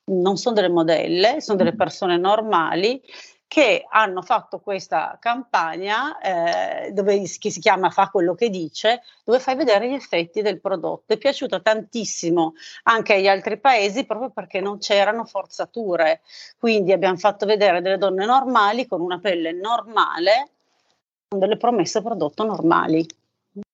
non 0.06 0.38
sono 0.38 0.56
delle 0.56 0.70
modelle, 0.70 1.40
sono 1.40 1.58
delle 1.58 1.76
persone 1.76 2.18
normali 2.18 3.02
che 3.50 3.84
hanno 3.90 4.22
fatto 4.22 4.60
questa 4.60 5.18
campagna 5.20 6.20
eh, 6.20 6.92
dove, 6.92 7.20
che 7.40 7.50
si 7.50 7.60
chiama 7.60 7.90
Fa 7.90 8.10
quello 8.10 8.36
che 8.36 8.52
dice, 8.52 9.02
dove 9.24 9.40
fai 9.40 9.56
vedere 9.56 9.90
gli 9.90 9.96
effetti 9.96 10.44
del 10.44 10.62
prodotto. 10.62 11.14
È 11.14 11.18
piaciuta 11.18 11.60
tantissimo 11.60 12.54
anche 12.84 13.16
agli 13.16 13.28
altri 13.28 13.60
paesi 13.60 14.06
proprio 14.06 14.30
perché 14.30 14.62
non 14.62 14.78
c'erano 14.78 15.26
forzature. 15.26 16.22
Quindi 16.60 16.92
abbiamo 16.92 17.18
fatto 17.18 17.48
vedere 17.48 17.82
delle 17.82 17.98
donne 17.98 18.24
normali 18.24 18.86
con 18.86 19.02
una 19.02 19.18
pelle 19.18 19.52
normale, 19.52 20.52
con 21.28 21.40
delle 21.40 21.58
promesse 21.58 22.04
prodotto 22.04 22.46
normali 22.46 23.04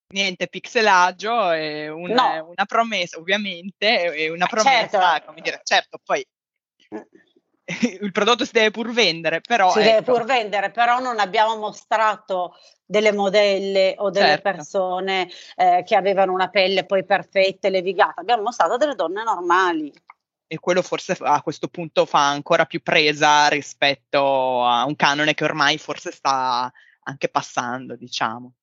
niente 0.07 0.47
pixelaggio, 0.47 1.49
è 1.49 1.89
una, 1.89 2.37
no. 2.37 2.51
una 2.51 2.65
promessa, 2.65 3.17
ovviamente, 3.17 4.13
è 4.13 4.29
una 4.29 4.45
promessa, 4.45 5.01
certo. 5.01 5.25
come 5.25 5.41
dire, 5.41 5.59
certo, 5.65 5.99
poi 6.01 6.25
mm. 6.95 7.24
il 8.01 8.11
prodotto 8.11 8.45
si 8.45 8.51
deve 8.51 8.71
pur 8.71 8.91
vendere, 8.91 9.41
però... 9.41 9.71
Si 9.71 9.79
ecco. 9.79 9.89
deve 9.89 10.01
pur 10.03 10.23
vendere, 10.25 10.71
però 10.71 10.99
non 10.99 11.19
abbiamo 11.19 11.57
mostrato 11.57 12.55
delle 12.85 13.11
modelle 13.11 13.95
o 13.97 14.11
delle 14.11 14.27
certo. 14.27 14.51
persone 14.51 15.29
eh, 15.55 15.83
che 15.85 15.95
avevano 15.95 16.31
una 16.31 16.49
pelle 16.49 16.85
poi 16.85 17.03
perfetta 17.03 17.67
e 17.67 17.71
levigata, 17.71 18.21
abbiamo 18.21 18.43
mostrato 18.43 18.77
delle 18.77 18.95
donne 18.95 19.23
normali. 19.23 19.91
E 20.47 20.59
quello 20.59 20.83
forse 20.83 21.17
a 21.19 21.41
questo 21.41 21.67
punto 21.67 22.05
fa 22.05 22.29
ancora 22.29 22.65
più 22.65 22.81
presa 22.83 23.47
rispetto 23.47 24.63
a 24.63 24.85
un 24.85 24.95
canone 24.95 25.33
che 25.33 25.43
ormai 25.43 25.79
forse 25.79 26.11
sta 26.11 26.71
anche 27.01 27.29
passando, 27.29 27.95
diciamo. 27.95 28.53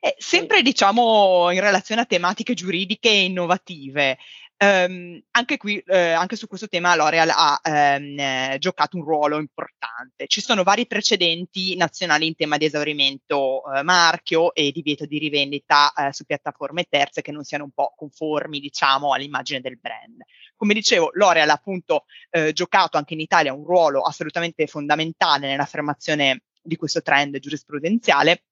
Eh, 0.00 0.14
sempre 0.18 0.62
diciamo 0.62 1.50
in 1.50 1.60
relazione 1.60 2.00
a 2.00 2.06
tematiche 2.06 2.54
giuridiche 2.54 3.10
e 3.10 3.24
innovative, 3.24 4.18
Um, 4.62 5.18
anche 5.30 5.56
qui, 5.56 5.78
eh, 5.78 6.10
anche 6.10 6.36
su 6.36 6.46
questo 6.46 6.68
tema, 6.68 6.94
L'Oreal 6.94 7.30
ha 7.30 7.60
ehm, 7.62 8.18
eh, 8.18 8.56
giocato 8.58 8.98
un 8.98 9.04
ruolo 9.04 9.38
importante. 9.38 10.26
Ci 10.26 10.42
sono 10.42 10.64
vari 10.64 10.86
precedenti 10.86 11.74
nazionali 11.76 12.26
in 12.26 12.34
tema 12.34 12.58
di 12.58 12.66
esaurimento 12.66 13.62
eh, 13.72 13.82
marchio 13.82 14.52
e 14.52 14.70
divieto 14.70 15.06
di 15.06 15.18
rivendita 15.18 15.90
eh, 15.94 16.12
su 16.12 16.24
piattaforme 16.26 16.84
terze 16.90 17.22
che 17.22 17.32
non 17.32 17.42
siano 17.42 17.64
un 17.64 17.70
po' 17.70 17.94
conformi, 17.96 18.60
diciamo, 18.60 19.14
all'immagine 19.14 19.62
del 19.62 19.78
brand. 19.78 20.20
Come 20.56 20.74
dicevo, 20.74 21.08
L'Oreal 21.14 21.48
ha 21.48 21.54
appunto 21.54 22.04
giocato 22.52 22.98
anche 22.98 23.14
in 23.14 23.20
Italia 23.20 23.54
un 23.54 23.64
ruolo 23.64 24.02
assolutamente 24.02 24.66
fondamentale 24.66 25.48
nell'affermazione 25.48 26.42
di 26.60 26.76
questo 26.76 27.00
trend 27.00 27.38
giurisprudenziale 27.38 28.42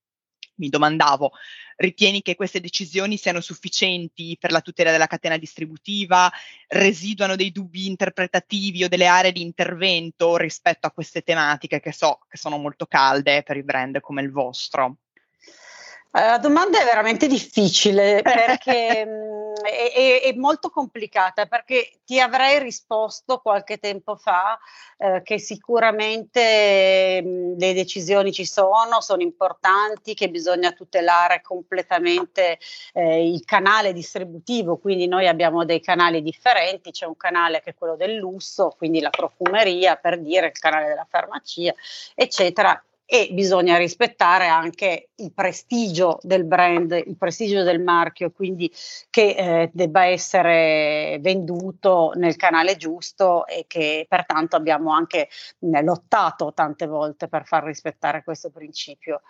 mi 0.58 0.68
domandavo, 0.68 1.32
ritieni 1.76 2.22
che 2.22 2.36
queste 2.36 2.60
decisioni 2.60 3.16
siano 3.16 3.40
sufficienti 3.40 4.36
per 4.38 4.52
la 4.52 4.60
tutela 4.60 4.90
della 4.90 5.06
catena 5.06 5.36
distributiva? 5.36 6.30
Residuano 6.66 7.36
dei 7.36 7.50
dubbi 7.50 7.86
interpretativi 7.86 8.84
o 8.84 8.88
delle 8.88 9.06
aree 9.06 9.32
di 9.32 9.42
intervento 9.42 10.36
rispetto 10.36 10.86
a 10.86 10.92
queste 10.92 11.22
tematiche 11.22 11.80
che 11.80 11.92
so 11.92 12.20
che 12.28 12.36
sono 12.36 12.58
molto 12.58 12.86
calde 12.86 13.42
per 13.42 13.56
i 13.56 13.62
brand 13.62 14.00
come 14.00 14.22
il 14.22 14.30
vostro? 14.30 14.96
Eh, 16.12 16.26
la 16.26 16.38
domanda 16.38 16.80
è 16.80 16.84
veramente 16.84 17.26
difficile 17.26 18.20
perché 18.24 19.06
è, 19.62 20.22
è, 20.22 20.32
molto 20.34 20.70
complicata 20.70 21.46
perché 21.46 22.00
ti 22.04 22.20
avrei 22.20 22.58
risposto 22.58 23.38
qualche 23.38 23.78
tempo 23.78 24.16
fa 24.16 24.58
eh, 24.98 25.22
che 25.22 25.38
sicuramente 25.38 27.22
mh, 27.22 27.58
le 27.58 27.72
decisioni 27.74 28.32
ci 28.32 28.44
sono, 28.44 29.00
sono 29.00 29.22
importanti, 29.22 30.14
che 30.14 30.28
bisogna 30.28 30.72
tutelare 30.72 31.40
completamente 31.42 32.58
eh, 32.92 33.28
il 33.28 33.44
canale 33.44 33.92
distributivo, 33.92 34.76
quindi 34.76 35.06
noi 35.06 35.26
abbiamo 35.26 35.64
dei 35.64 35.80
canali 35.80 36.22
differenti, 36.22 36.90
c'è 36.90 37.06
un 37.06 37.16
canale 37.16 37.60
che 37.62 37.70
è 37.70 37.74
quello 37.74 37.96
del 37.96 38.14
lusso, 38.14 38.74
quindi 38.76 39.00
la 39.00 39.10
profumeria 39.10 39.96
per 39.96 40.20
dire 40.20 40.46
il 40.46 40.58
canale 40.58 40.88
della 40.88 41.06
farmacia, 41.08 41.74
eccetera, 42.14 42.82
e 43.10 43.30
bisogna 43.32 43.78
rispettare 43.78 44.48
anche 44.48 45.12
il 45.14 45.32
prestigio 45.32 46.18
del 46.20 46.44
brand, 46.44 46.92
il 46.92 47.16
prestigio 47.16 47.62
del 47.62 47.80
marchio, 47.80 48.30
quindi 48.30 48.70
che 49.08 49.30
eh, 49.30 49.70
debba 49.72 50.04
essere 50.04 51.16
venduto 51.22 52.12
nel 52.16 52.36
canale 52.36 52.76
giusto 52.76 53.46
e 53.46 53.64
che 53.66 54.04
pertanto 54.06 54.56
abbiamo 54.56 54.92
anche 54.92 55.30
mh, 55.60 55.82
lottato 55.84 56.52
tante 56.52 56.86
volte 56.86 57.28
per 57.28 57.46
far 57.46 57.64
rispettare 57.64 58.22
questo 58.22 58.50
principio. 58.50 59.22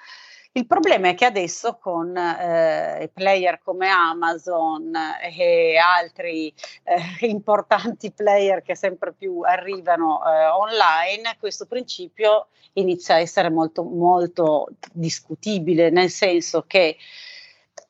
Il 0.58 0.66
problema 0.66 1.10
è 1.10 1.14
che 1.14 1.24
adesso 1.24 1.78
con 1.80 2.16
eh, 2.16 3.08
player 3.14 3.60
come 3.62 3.88
Amazon 3.88 4.92
e 5.22 5.76
altri 5.76 6.52
eh, 6.82 7.00
importanti 7.28 8.10
player 8.10 8.62
che 8.62 8.74
sempre 8.74 9.12
più 9.12 9.42
arrivano 9.42 10.20
eh, 10.26 10.46
online, 10.46 11.36
questo 11.38 11.66
principio 11.66 12.48
inizia 12.72 13.14
a 13.14 13.20
essere 13.20 13.50
molto, 13.50 13.84
molto 13.84 14.66
discutibile, 14.92 15.90
nel 15.90 16.10
senso 16.10 16.64
che 16.66 16.96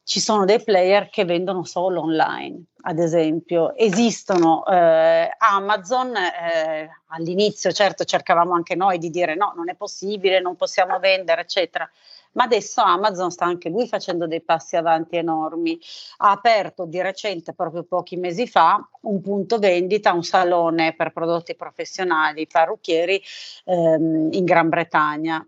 ci 0.05 0.21
sono 0.21 0.45
dei 0.45 0.63
player 0.63 1.09
che 1.09 1.25
vendono 1.25 1.65
solo 1.65 2.03
online, 2.03 2.65
ad 2.83 2.99
esempio. 2.99 3.75
Esistono 3.77 4.67
eh, 4.67 5.31
Amazon, 5.39 6.15
eh, 6.17 6.91
all'inizio 7.07 7.73
certo 7.73 8.05
cercavamo 8.05 8.53
anche 8.53 8.75
noi 8.75 8.99
di 8.99 9.09
dire 9.09 9.35
no, 9.35 9.55
non 9.57 9.71
è 9.71 9.75
possibile, 9.75 10.41
non 10.41 10.55
possiamo 10.55 10.99
vendere, 10.99 11.41
eccetera 11.41 11.91
ma 12.33 12.45
adesso 12.45 12.81
Amazon 12.81 13.31
sta 13.31 13.45
anche 13.45 13.69
lui 13.69 13.89
facendo 13.89 14.27
dei 14.27 14.43
passi 14.43 14.77
avanti 14.77 15.17
enormi. 15.17 15.79
Ha 16.19 16.31
aperto 16.31 16.85
di 16.85 17.01
recente, 17.01 17.53
proprio 17.53 17.85
pochi 17.85 18.17
mesi 18.17 18.47
fa, 18.47 18.87
un 19.03 19.21
punto 19.21 19.59
vendita, 19.59 20.13
un 20.13 20.25
salone 20.25 20.95
per 20.95 21.13
prodotti 21.13 21.55
professionali, 21.55 22.47
parrucchieri 22.47 23.21
ehm, 23.65 24.29
in 24.33 24.45
Gran 24.45 24.69
Bretagna. 24.69 25.47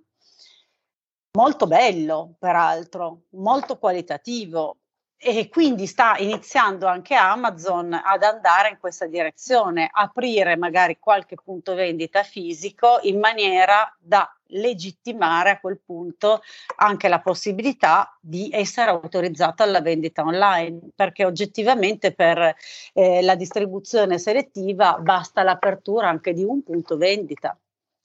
Molto 1.32 1.66
bello, 1.66 2.34
peraltro, 2.38 3.22
molto 3.30 3.78
qualitativo, 3.78 4.76
e 5.22 5.50
quindi 5.50 5.86
sta 5.86 6.16
iniziando 6.16 6.86
anche 6.86 7.14
Amazon 7.14 7.92
ad 7.92 8.22
andare 8.22 8.70
in 8.70 8.78
questa 8.80 9.06
direzione, 9.06 9.86
aprire 9.92 10.56
magari 10.56 10.98
qualche 10.98 11.36
punto 11.36 11.74
vendita 11.74 12.22
fisico 12.22 13.00
in 13.02 13.18
maniera 13.18 13.94
da 14.00 14.34
legittimare 14.50 15.50
a 15.50 15.60
quel 15.60 15.80
punto 15.84 16.42
anche 16.76 17.08
la 17.08 17.20
possibilità 17.20 18.16
di 18.20 18.50
essere 18.52 18.90
autorizzato 18.90 19.62
alla 19.62 19.80
vendita 19.80 20.22
online, 20.22 20.90
perché 20.94 21.24
oggettivamente 21.24 22.12
per 22.12 22.54
eh, 22.92 23.22
la 23.22 23.34
distribuzione 23.34 24.18
selettiva 24.18 24.98
basta 24.98 25.42
l'apertura 25.42 26.08
anche 26.08 26.32
di 26.32 26.44
un 26.44 26.62
punto 26.62 26.96
vendita 26.96 27.56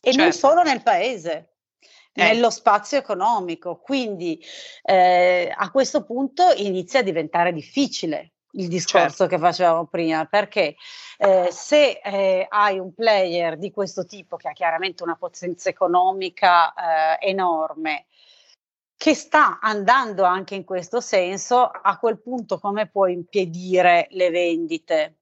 e 0.01 0.12
certo. 0.12 0.21
non 0.21 0.31
solo 0.31 0.62
nel 0.62 0.84
paese 0.84 1.49
nello 2.15 2.49
spazio 2.49 2.97
economico. 2.97 3.77
Quindi 3.77 4.41
eh, 4.84 5.53
a 5.53 5.69
questo 5.71 6.03
punto 6.05 6.43
inizia 6.55 6.99
a 6.99 7.03
diventare 7.03 7.51
difficile 7.51 8.35
il 8.56 8.68
discorso 8.68 9.08
certo. 9.08 9.28
che 9.28 9.39
facevamo 9.39 9.86
prima, 9.86 10.26
perché 10.26 10.76
eh, 11.18 11.48
se 11.52 12.00
eh, 12.04 12.46
hai 12.50 12.80
un 12.80 12.94
player 12.94 13.58
di 13.58 13.72
questo 13.72 14.06
tipo 14.06 14.36
che 14.36 14.50
ha 14.50 14.54
chiaramente 14.54 15.04
una 15.04 15.15
potenza 15.15 15.70
economica 15.70 16.74
eh, 16.74 17.30
enorme, 17.30 18.06
che 18.98 19.13
sta 19.13 19.60
andando 19.60 20.24
anche 20.24 20.56
in 20.56 20.63
questo 20.63 21.02
senso, 21.02 21.65
a 21.68 21.98
quel 21.98 22.20
punto 22.22 22.60
come 22.60 22.88
puoi 22.88 23.13
impedire 23.13 24.08
le 24.12 24.30
vendite? 24.30 25.18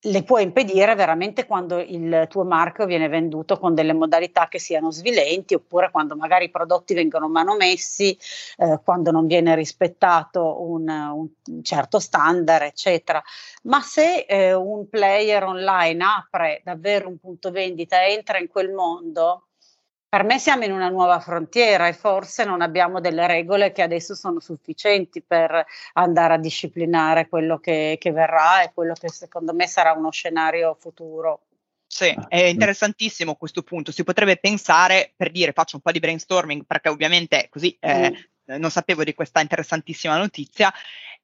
Le 0.00 0.22
può 0.22 0.38
impedire 0.38 0.94
veramente 0.94 1.46
quando 1.46 1.78
il 1.78 2.26
tuo 2.28 2.44
marchio 2.44 2.86
viene 2.86 3.08
venduto 3.08 3.58
con 3.58 3.74
delle 3.74 3.92
modalità 3.92 4.46
che 4.46 4.58
siano 4.58 4.90
svilenti 4.90 5.54
oppure 5.54 5.90
quando 5.90 6.14
magari 6.14 6.44
i 6.44 6.50
prodotti 6.50 6.94
vengono 6.94 7.28
manomessi, 7.28 8.16
eh, 8.58 8.80
quando 8.84 9.10
non 9.10 9.26
viene 9.26 9.54
rispettato 9.54 10.62
un, 10.62 10.88
un, 10.88 11.62
certo 11.62 11.98
standard, 11.98 12.64
eccetera. 12.64 13.22
Ma 13.62 13.80
se 13.80 14.26
eh, 14.28 14.52
un 14.52 14.88
player 14.88 15.42
online 15.42 16.04
apre 16.04 16.60
davvero 16.62 17.08
un 17.08 17.18
punto 17.18 17.50
vendita 17.50 18.04
e 18.04 18.12
entra 18.12 18.38
in 18.38 18.48
quel 18.48 18.70
mondo, 18.70 19.46
per 20.16 20.24
me 20.24 20.38
siamo 20.38 20.64
in 20.64 20.72
una 20.72 20.88
nuova 20.88 21.20
frontiera 21.20 21.88
e 21.88 21.92
forse 21.92 22.46
non 22.46 22.62
abbiamo 22.62 23.00
delle 23.00 23.26
regole 23.26 23.70
che 23.70 23.82
adesso 23.82 24.14
sono 24.14 24.40
sufficienti 24.40 25.20
per 25.20 25.62
andare 25.92 26.32
a 26.32 26.38
disciplinare 26.38 27.28
quello 27.28 27.58
che, 27.58 27.98
che 28.00 28.12
verrà 28.12 28.62
e 28.62 28.72
quello 28.72 28.94
che 28.94 29.10
secondo 29.10 29.52
me 29.52 29.66
sarà 29.66 29.92
uno 29.92 30.10
scenario 30.10 30.74
futuro. 30.80 31.42
Sì, 31.86 32.16
è 32.28 32.44
interessantissimo 32.44 33.34
questo 33.34 33.62
punto. 33.62 33.92
Si 33.92 34.04
potrebbe 34.04 34.38
pensare, 34.38 35.12
per 35.14 35.30
dire, 35.30 35.52
faccio 35.52 35.76
un 35.76 35.82
po' 35.82 35.92
di 35.92 36.00
brainstorming 36.00 36.64
perché 36.66 36.88
ovviamente 36.88 37.48
così 37.50 37.76
eh, 37.78 38.10
mm. 38.10 38.14
Non 38.46 38.70
sapevo 38.70 39.04
di 39.04 39.14
questa 39.14 39.40
interessantissima 39.40 40.16
notizia, 40.16 40.72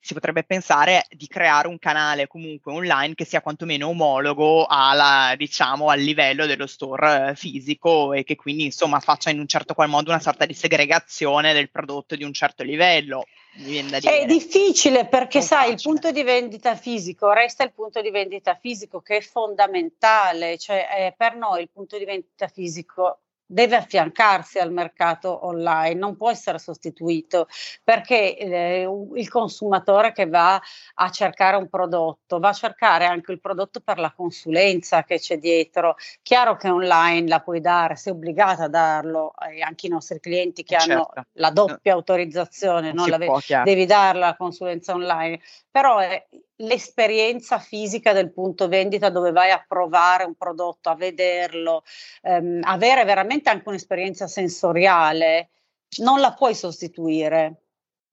si 0.04 0.14
potrebbe 0.14 0.42
pensare 0.42 1.06
di 1.10 1.28
creare 1.28 1.68
un 1.68 1.78
canale 1.78 2.26
comunque 2.26 2.72
online 2.72 3.14
che 3.14 3.24
sia 3.24 3.40
quantomeno 3.40 3.86
omologo 3.86 4.66
alla, 4.66 5.34
diciamo, 5.36 5.90
al 5.90 6.00
livello 6.00 6.44
dello 6.46 6.66
store 6.66 7.28
eh, 7.28 7.34
fisico 7.36 8.12
e 8.12 8.24
che 8.24 8.34
quindi 8.34 8.64
insomma 8.64 8.98
faccia 8.98 9.30
in 9.30 9.38
un 9.38 9.46
certo 9.46 9.74
qual 9.74 9.88
modo 9.88 10.10
una 10.10 10.18
sorta 10.18 10.44
di 10.44 10.54
segregazione 10.54 11.52
del 11.52 11.70
prodotto 11.70 12.16
di 12.16 12.24
un 12.24 12.32
certo 12.32 12.64
livello. 12.64 13.26
È 13.54 14.26
difficile 14.26 15.06
perché 15.06 15.38
non 15.38 15.46
sai, 15.46 15.58
facile. 15.58 15.74
il 15.76 15.82
punto 15.82 16.10
di 16.10 16.22
vendita 16.24 16.74
fisico 16.74 17.30
resta 17.30 17.62
il 17.62 17.72
punto 17.72 18.00
di 18.00 18.10
vendita 18.10 18.58
fisico 18.60 19.00
che 19.02 19.18
è 19.18 19.20
fondamentale, 19.20 20.58
cioè 20.58 20.88
eh, 20.98 21.14
per 21.16 21.36
noi 21.36 21.62
il 21.62 21.70
punto 21.72 21.96
di 21.96 22.04
vendita 22.04 22.48
fisico 22.48 23.20
deve 23.52 23.76
affiancarsi 23.76 24.58
al 24.58 24.72
mercato 24.72 25.46
online, 25.46 25.94
non 25.94 26.16
può 26.16 26.30
essere 26.30 26.58
sostituito 26.58 27.48
perché 27.84 28.36
eh, 28.36 28.88
il 29.14 29.28
consumatore 29.28 30.12
che 30.12 30.26
va 30.26 30.60
a 30.94 31.10
cercare 31.10 31.56
un 31.56 31.68
prodotto 31.68 32.38
va 32.38 32.48
a 32.48 32.54
cercare 32.54 33.04
anche 33.04 33.30
il 33.32 33.40
prodotto 33.40 33.80
per 33.80 33.98
la 33.98 34.12
consulenza 34.12 35.04
che 35.04 35.18
c'è 35.18 35.36
dietro. 35.36 35.96
Chiaro 36.22 36.56
che 36.56 36.70
online 36.70 37.28
la 37.28 37.40
puoi 37.40 37.60
dare, 37.60 37.96
sei 37.96 38.12
obbligata 38.12 38.64
a 38.64 38.68
darlo, 38.68 39.32
e 39.54 39.60
anche 39.60 39.86
i 39.86 39.90
nostri 39.90 40.18
clienti 40.18 40.62
che 40.62 40.78
certo. 40.78 40.92
hanno 40.92 41.26
la 41.32 41.50
doppia 41.50 41.92
autorizzazione, 41.92 42.92
non 42.92 43.02
non 43.08 43.18
la, 43.18 43.26
può, 43.26 43.38
devi 43.64 43.86
darla 43.86 44.26
la 44.26 44.36
consulenza 44.36 44.92
online, 44.94 45.40
però 45.70 45.98
è, 45.98 46.26
l'esperienza 46.56 47.58
fisica 47.58 48.12
del 48.12 48.32
punto 48.32 48.68
vendita 48.68 49.10
dove 49.10 49.32
vai 49.32 49.50
a 49.50 49.64
provare 49.66 50.24
un 50.24 50.34
prodotto, 50.34 50.90
a 50.90 50.94
vederlo, 50.94 51.82
ehm, 52.22 52.60
avere 52.62 53.04
veramente 53.04 53.50
anche 53.50 53.68
un'esperienza 53.68 54.26
sensoriale, 54.26 55.50
non 55.98 56.20
la 56.20 56.32
puoi 56.34 56.54
sostituire. 56.54 57.62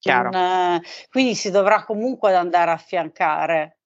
Eh, 0.02 0.82
quindi 1.10 1.36
si 1.36 1.52
dovrà 1.52 1.84
comunque 1.84 2.34
andare 2.34 2.72
a 2.72 2.76
affiancare. 2.76 3.78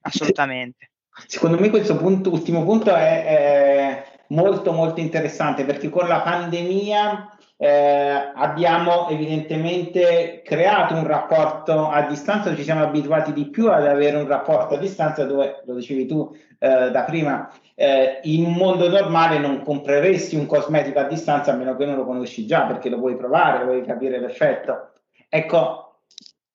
Assolutamente. 0.00 0.90
Secondo 1.26 1.58
me 1.58 1.70
questo 1.70 1.96
punto, 1.96 2.30
ultimo 2.30 2.64
punto 2.64 2.94
è, 2.94 3.24
è 3.24 4.06
molto 4.28 4.72
molto 4.72 5.00
interessante 5.00 5.64
perché 5.64 5.88
con 5.88 6.08
la 6.08 6.20
pandemia 6.20 7.35
eh, 7.58 8.32
abbiamo 8.34 9.08
evidentemente 9.08 10.42
creato 10.44 10.94
un 10.94 11.06
rapporto 11.06 11.88
a 11.88 12.02
distanza, 12.02 12.54
ci 12.54 12.62
siamo 12.62 12.82
abituati 12.82 13.32
di 13.32 13.46
più 13.46 13.70
ad 13.70 13.86
avere 13.86 14.16
un 14.16 14.26
rapporto 14.26 14.74
a 14.74 14.78
distanza 14.78 15.24
dove, 15.24 15.62
lo 15.64 15.74
dicevi 15.74 16.06
tu 16.06 16.36
eh, 16.58 16.90
da 16.90 17.02
prima, 17.04 17.50
eh, 17.74 18.20
in 18.24 18.44
un 18.44 18.54
mondo 18.54 18.88
normale 18.88 19.38
non 19.38 19.62
compreresti 19.62 20.36
un 20.36 20.46
cosmetico 20.46 20.98
a 20.98 21.04
distanza 21.04 21.52
a 21.52 21.56
meno 21.56 21.76
che 21.76 21.86
non 21.86 21.96
lo 21.96 22.04
conosci 22.04 22.46
già 22.46 22.62
perché 22.62 22.90
lo 22.90 22.98
puoi 22.98 23.16
provare, 23.16 23.64
vuoi 23.64 23.82
capire 23.84 24.18
l'effetto. 24.18 24.92
Ecco, 25.28 26.00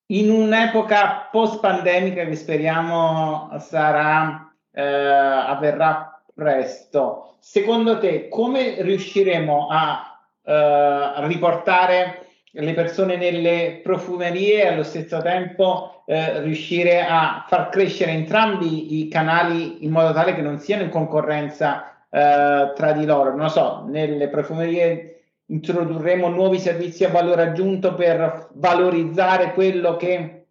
in 0.07 0.29
un'epoca 0.29 1.29
post-pandemica 1.31 2.25
che 2.25 2.35
speriamo 2.35 3.49
sarà, 3.59 4.53
eh, 4.71 4.81
avverrà 4.83 6.21
presto, 6.33 7.35
secondo 7.39 7.97
te 7.97 8.27
come 8.27 8.81
riusciremo 8.81 9.67
a 9.69 10.10
eh, 10.43 11.13
riportare 11.27 12.25
le 12.53 12.73
persone 12.73 13.15
nelle 13.15 13.79
profumerie 13.81 14.63
e 14.63 14.67
allo 14.67 14.83
stesso 14.83 15.21
tempo 15.21 16.03
eh, 16.05 16.41
riuscire 16.41 17.05
a 17.05 17.45
far 17.47 17.69
crescere 17.69 18.11
entrambi 18.11 18.99
i 18.99 19.07
canali 19.07 19.85
in 19.85 19.91
modo 19.91 20.11
tale 20.11 20.35
che 20.35 20.41
non 20.41 20.59
siano 20.59 20.83
in 20.83 20.89
concorrenza 20.89 22.05
eh, 22.09 22.73
tra 22.75 22.91
di 22.91 23.05
loro. 23.05 23.35
Non 23.35 23.49
so, 23.49 23.85
nelle 23.87 24.27
profumerie 24.27 25.21
introdurremo 25.45 26.27
nuovi 26.27 26.59
servizi 26.59 27.05
a 27.05 27.09
valore 27.09 27.43
aggiunto 27.43 27.93
per 27.93 28.49
valorizzare 28.53 29.53
quello 29.53 29.95
che 29.95 30.45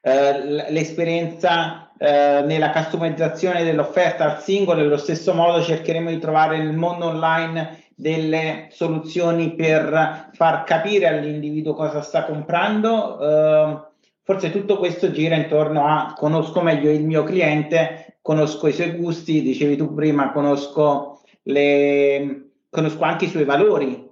eh, 0.00 0.70
l'esperienza 0.70 1.92
eh, 1.98 2.42
nella 2.44 2.70
customizzazione 2.70 3.64
dell'offerta 3.64 4.24
al 4.24 4.40
singolo, 4.40 4.80
nello 4.80 4.96
stesso 4.96 5.34
modo 5.34 5.62
cercheremo 5.62 6.10
di 6.10 6.18
trovare 6.18 6.58
nel 6.58 6.74
mondo 6.74 7.06
online 7.06 7.77
delle 7.98 8.68
soluzioni 8.70 9.56
per 9.56 10.30
far 10.32 10.62
capire 10.62 11.08
all'individuo 11.08 11.74
cosa 11.74 12.00
sta 12.00 12.24
comprando. 12.24 13.16
Uh, 13.18 13.80
forse 14.22 14.52
tutto 14.52 14.78
questo 14.78 15.10
gira 15.10 15.34
intorno 15.34 15.84
a 15.84 16.14
conosco 16.16 16.60
meglio 16.60 16.92
il 16.92 17.04
mio 17.04 17.24
cliente, 17.24 18.18
conosco 18.22 18.68
i 18.68 18.72
suoi 18.72 18.92
gusti, 18.92 19.42
dicevi 19.42 19.76
tu 19.76 19.94
prima, 19.94 20.30
conosco, 20.30 21.22
le, 21.42 22.50
conosco 22.70 23.02
anche 23.02 23.24
i 23.24 23.30
suoi 23.30 23.44
valori. 23.44 24.06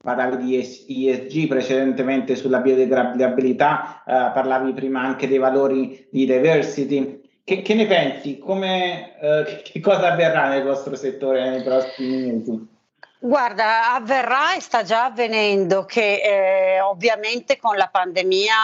Parlavi 0.00 0.44
di 0.44 1.08
ESG 1.08 1.48
precedentemente 1.48 2.36
sulla 2.36 2.60
biodegradabilità, 2.60 4.04
uh, 4.06 4.32
parlavi 4.32 4.72
prima 4.72 5.00
anche 5.02 5.26
dei 5.26 5.38
valori 5.38 6.06
di 6.12 6.26
diversity. 6.26 7.20
Che, 7.42 7.62
che 7.62 7.74
ne 7.74 7.86
pensi? 7.86 8.38
Come, 8.38 9.14
uh, 9.20 9.62
che 9.64 9.80
cosa 9.80 10.12
avverrà 10.12 10.48
nel 10.48 10.62
vostro 10.62 10.94
settore 10.94 11.50
nei 11.50 11.62
prossimi 11.62 12.26
mesi? 12.26 12.71
Guarda, 13.24 13.94
avverrà 13.94 14.56
e 14.56 14.60
sta 14.60 14.82
già 14.82 15.04
avvenendo 15.04 15.84
che 15.84 16.14
eh, 16.76 16.80
ovviamente 16.80 17.56
con 17.56 17.76
la 17.76 17.86
pandemia 17.86 18.54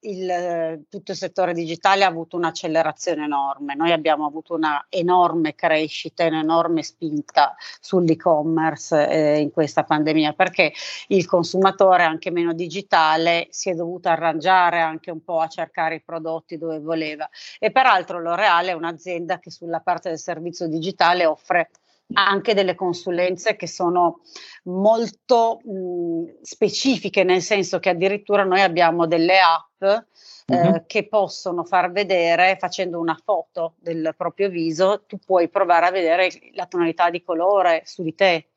il, 0.00 0.86
tutto 0.88 1.12
il 1.12 1.16
settore 1.16 1.54
digitale 1.54 2.02
ha 2.02 2.08
avuto 2.08 2.36
un'accelerazione 2.36 3.22
enorme. 3.22 3.76
Noi 3.76 3.92
abbiamo 3.92 4.26
avuto 4.26 4.54
una 4.54 4.84
enorme 4.88 5.54
crescita, 5.54 6.26
un'enorme 6.26 6.82
spinta 6.82 7.54
sull'e-commerce 7.78 9.08
eh, 9.08 9.38
in 9.38 9.52
questa 9.52 9.84
pandemia 9.84 10.32
perché 10.32 10.72
il 11.08 11.24
consumatore 11.24 12.02
anche 12.02 12.32
meno 12.32 12.52
digitale 12.54 13.46
si 13.50 13.70
è 13.70 13.74
dovuto 13.74 14.08
arrangiare 14.08 14.80
anche 14.80 15.12
un 15.12 15.22
po' 15.22 15.38
a 15.38 15.46
cercare 15.46 15.94
i 15.94 16.02
prodotti 16.02 16.58
dove 16.58 16.80
voleva. 16.80 17.28
E 17.60 17.70
peraltro 17.70 18.18
L'Oreal 18.18 18.66
è 18.66 18.72
un'azienda 18.72 19.38
che 19.38 19.52
sulla 19.52 19.78
parte 19.78 20.08
del 20.08 20.18
servizio 20.18 20.66
digitale 20.66 21.24
offre 21.24 21.70
anche 22.12 22.54
delle 22.54 22.74
consulenze 22.74 23.56
che 23.56 23.66
sono 23.66 24.20
molto 24.64 25.60
mh, 25.62 26.40
specifiche, 26.42 27.22
nel 27.24 27.42
senso 27.42 27.78
che 27.78 27.90
addirittura 27.90 28.44
noi 28.44 28.62
abbiamo 28.62 29.06
delle 29.06 29.38
app 29.38 29.82
eh, 29.82 30.02
uh-huh. 30.46 30.84
che 30.86 31.06
possono 31.06 31.64
far 31.64 31.92
vedere, 31.92 32.56
facendo 32.58 32.98
una 32.98 33.18
foto 33.22 33.74
del 33.78 34.14
proprio 34.16 34.48
viso, 34.48 35.04
tu 35.06 35.18
puoi 35.18 35.48
provare 35.48 35.86
a 35.86 35.90
vedere 35.90 36.30
la 36.54 36.66
tonalità 36.66 37.10
di 37.10 37.22
colore 37.22 37.82
su 37.84 38.02
di 38.02 38.14
te. 38.14 38.48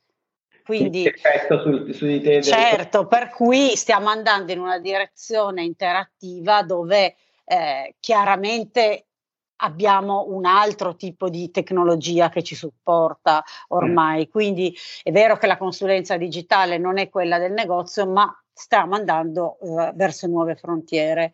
Quindi, 0.63 1.11
su, 1.47 1.91
su 1.91 2.05
di 2.05 2.21
te 2.21 2.41
certo, 2.41 2.99
del... 2.99 3.07
per 3.07 3.29
cui 3.29 3.75
stiamo 3.75 4.09
andando 4.09 4.51
in 4.51 4.59
una 4.59 4.79
direzione 4.79 5.63
interattiva 5.63 6.63
dove 6.63 7.15
eh, 7.43 7.95
chiaramente 7.99 9.07
abbiamo 9.61 10.25
un 10.27 10.45
altro 10.45 10.95
tipo 10.95 11.29
di 11.29 11.51
tecnologia 11.51 12.29
che 12.29 12.43
ci 12.43 12.55
supporta 12.55 13.43
ormai. 13.69 14.29
Quindi 14.29 14.75
è 15.03 15.11
vero 15.11 15.37
che 15.37 15.47
la 15.47 15.57
consulenza 15.57 16.17
digitale 16.17 16.77
non 16.77 16.97
è 16.97 17.09
quella 17.09 17.37
del 17.37 17.53
negozio, 17.53 18.07
ma 18.07 18.31
stiamo 18.53 18.95
andando 18.95 19.57
eh, 19.59 19.91
verso 19.95 20.27
nuove 20.27 20.55
frontiere. 20.55 21.33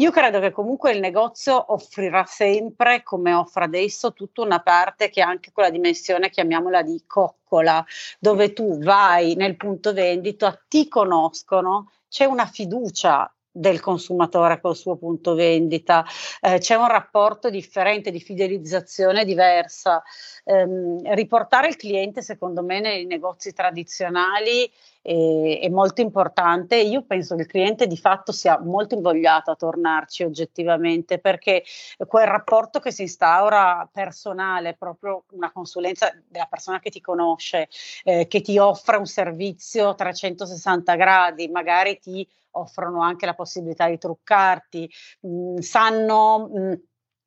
Io 0.00 0.12
credo 0.12 0.38
che 0.38 0.52
comunque 0.52 0.92
il 0.92 1.00
negozio 1.00 1.72
offrirà 1.72 2.24
sempre, 2.24 3.02
come 3.02 3.32
offre 3.32 3.64
adesso, 3.64 4.12
tutta 4.12 4.42
una 4.42 4.60
parte 4.60 5.10
che 5.10 5.20
ha 5.20 5.28
anche 5.28 5.50
quella 5.50 5.70
dimensione, 5.70 6.30
chiamiamola 6.30 6.82
di 6.82 7.02
coccola, 7.04 7.84
dove 8.20 8.52
tu 8.52 8.78
vai 8.78 9.34
nel 9.34 9.56
punto 9.56 9.92
vendita, 9.92 10.56
ti 10.68 10.86
conoscono, 10.86 11.90
c'è 12.08 12.26
una 12.26 12.46
fiducia 12.46 13.28
del 13.58 13.80
consumatore 13.80 14.60
col 14.60 14.76
suo 14.76 14.96
punto 14.96 15.34
vendita, 15.34 16.04
eh, 16.40 16.58
c'è 16.58 16.74
un 16.76 16.88
rapporto 16.88 17.50
differente 17.50 18.10
di 18.10 18.20
fidelizzazione 18.20 19.24
diversa. 19.24 20.02
Eh, 20.44 21.14
riportare 21.14 21.68
il 21.68 21.76
cliente, 21.76 22.22
secondo 22.22 22.62
me, 22.62 22.80
nei 22.80 23.04
negozi 23.04 23.52
tradizionali 23.52 24.70
è, 25.02 25.60
è, 25.62 25.68
molto 25.68 26.00
importante. 26.00 26.76
Io 26.76 27.02
penso 27.02 27.34
che 27.34 27.42
il 27.42 27.48
cliente 27.48 27.86
di 27.86 27.96
fatto 27.96 28.32
sia 28.32 28.60
molto 28.60 28.94
invogliato 28.94 29.50
a 29.50 29.56
tornarci 29.56 30.22
oggettivamente 30.22 31.18
perché 31.18 31.64
quel 32.06 32.26
rapporto 32.26 32.78
che 32.78 32.92
si 32.92 33.02
instaura 33.02 33.88
personale, 33.92 34.74
proprio 34.74 35.24
una 35.32 35.50
consulenza 35.50 36.12
della 36.28 36.46
persona 36.46 36.78
che 36.80 36.90
ti 36.90 37.00
conosce, 37.00 37.68
eh, 38.04 38.26
che 38.26 38.40
ti 38.40 38.58
offre 38.58 38.96
un 38.96 39.06
servizio 39.06 39.94
360 39.94 40.94
gradi, 40.94 41.48
magari 41.48 41.98
ti 41.98 42.26
offrono 42.60 43.02
anche 43.02 43.26
la 43.26 43.34
possibilità 43.34 43.88
di 43.88 43.98
truccarti, 43.98 44.90
mh, 45.20 45.28
mm, 45.28 45.56
sanno 45.58 46.48
mh, 46.48 46.60
mm, 46.60 46.72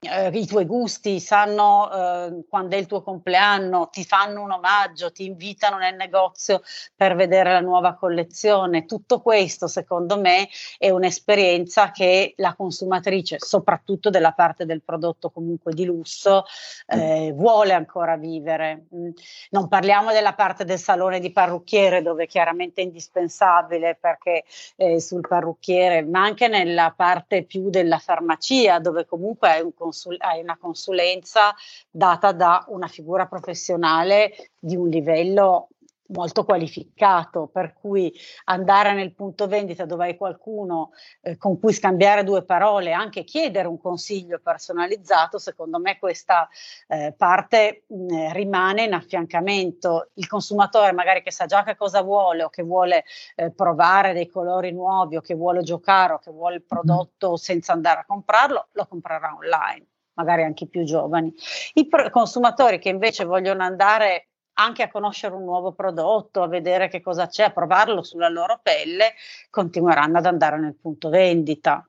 eh, 0.04 0.30
i 0.34 0.48
tuoi 0.48 0.66
gusti, 0.66 1.20
sanno 1.20 1.92
eh, 1.92 2.44
quando 2.50 2.76
è 2.76 2.80
il 2.80 2.88
tuo 2.88 3.04
compleanno, 3.04 3.90
ti 3.92 4.04
fanno 4.04 4.42
un 4.42 4.52
omaggio, 4.52 5.12
ti 5.12 5.26
invitano 5.26 5.78
nel 5.78 5.96
negozio 5.96 6.64
per 6.96 7.16
vedere 7.16 7.52
la 7.52 7.60
nuova 7.60 7.94
collezione. 7.94 8.86
Tutto 8.86 9.22
questo, 9.22 9.68
secondo 9.68 10.20
me, 10.20 10.50
è 10.80 10.90
un'esperienza 10.90 11.92
che 11.92 12.34
la 12.38 12.56
consumatrice, 12.56 13.38
soprattutto 13.40 14.10
della 14.10 14.32
parte 14.32 14.66
del 14.66 14.82
prodotto 14.82 15.30
comunque 15.30 15.72
di 15.74 15.86
lusso, 15.86 16.46
eh, 16.88 17.32
vuole 17.36 17.74
ancora 17.74 18.18
vivere. 18.18 18.88
Mm. 18.96 19.10
Non 19.52 19.68
parliamo 19.68 20.12
della 20.12 20.34
parte 20.34 20.66
del 20.66 20.80
salone 20.80 21.20
di 21.20 21.32
parrucchiere, 21.32 22.02
dove 22.02 22.26
chiaramente 22.26 22.82
è 22.82 22.86
indispensabile 22.86 23.98
perché 24.02 24.46
eh, 24.78 25.00
sul 25.00 25.28
parrucchiere, 25.28 26.02
ma 26.04 26.24
anche 26.24 26.48
nella 26.48 26.92
parte 26.96 27.44
più 27.44 27.70
della 27.70 28.00
farmacia, 28.00 28.80
dove 28.80 29.06
comunque 29.06 29.58
è 29.58 29.60
un 29.60 29.74
consul- 29.92 30.18
hai 30.20 30.42
una 30.42 30.58
consulenza 30.58 31.54
data 31.90 32.32
da 32.32 32.64
una 32.70 32.88
figura 32.88 33.28
professionale 33.28 34.52
di 34.58 34.76
un 34.76 34.88
livello 34.88 35.68
molto 36.12 36.44
qualificato, 36.44 37.48
per 37.52 37.74
cui 37.74 38.14
andare 38.46 38.94
nel 38.94 39.14
punto 39.14 39.48
vendita 39.48 39.86
dove 39.86 40.06
hai 40.06 40.18
qualcuno 40.18 40.92
eh, 41.22 41.38
con 41.38 41.60
cui 41.60 41.74
scambiare 41.74 42.24
due 42.24 42.44
parole, 42.44 42.92
anche 42.92 43.24
chiedere 43.24 43.68
un 43.68 43.80
consiglio 43.80 44.40
personalizzato, 44.40 45.38
secondo 45.38 45.80
me 45.80 45.98
questa 46.00 46.48
eh, 46.88 47.14
parte 47.18 47.84
mh, 47.88 48.32
rimane 48.34 48.84
in 48.84 48.94
affiancamento. 48.94 50.10
Il 50.16 50.28
consumatore 50.28 50.92
magari 50.92 51.22
che 51.22 51.32
sa 51.32 51.46
già 51.46 51.64
che 51.64 51.76
cosa 51.76 52.02
vuole 52.02 52.44
o 52.44 52.50
che 52.50 52.64
vuole 52.64 53.04
eh, 53.36 53.52
provare 53.52 54.14
dei 54.14 54.28
colori 54.28 54.72
nuovi 54.72 55.18
o 55.18 55.22
che 55.22 55.36
vuole 55.36 55.62
giocare 55.64 56.14
o 56.14 56.20
che 56.20 56.32
vuole 56.32 56.56
il 56.56 56.64
prodotto 56.64 57.38
senza 57.38 57.74
andare 57.74 58.02
a 58.02 58.06
comprarlo, 58.06 58.68
lo 58.72 58.86
comprerà 58.88 59.36
online 59.38 59.86
magari 60.14 60.44
anche 60.44 60.66
i 60.66 60.68
più 60.68 60.84
giovani. 60.84 61.34
I 61.74 61.88
consumatori 62.12 62.78
che 62.78 62.90
invece 62.90 63.24
vogliono 63.24 63.64
andare 63.64 64.31
anche 64.54 64.84
a 64.84 64.90
conoscere 64.90 65.36
un 65.36 65.44
nuovo 65.44 65.72
prodotto, 65.72 66.44
a 66.44 66.48
vedere 66.48 66.88
che 66.88 67.02
cosa 67.02 67.28
c'è, 67.28 67.46
a 67.46 67.52
provarlo 67.52 68.04
sulla 68.04 68.30
loro 68.30 68.60
pelle, 68.62 69.14
continueranno 69.50 70.18
ad 70.18 70.26
andare 70.26 70.60
nel 70.60 70.76
punto 70.80 71.10
vendita. 71.10 71.86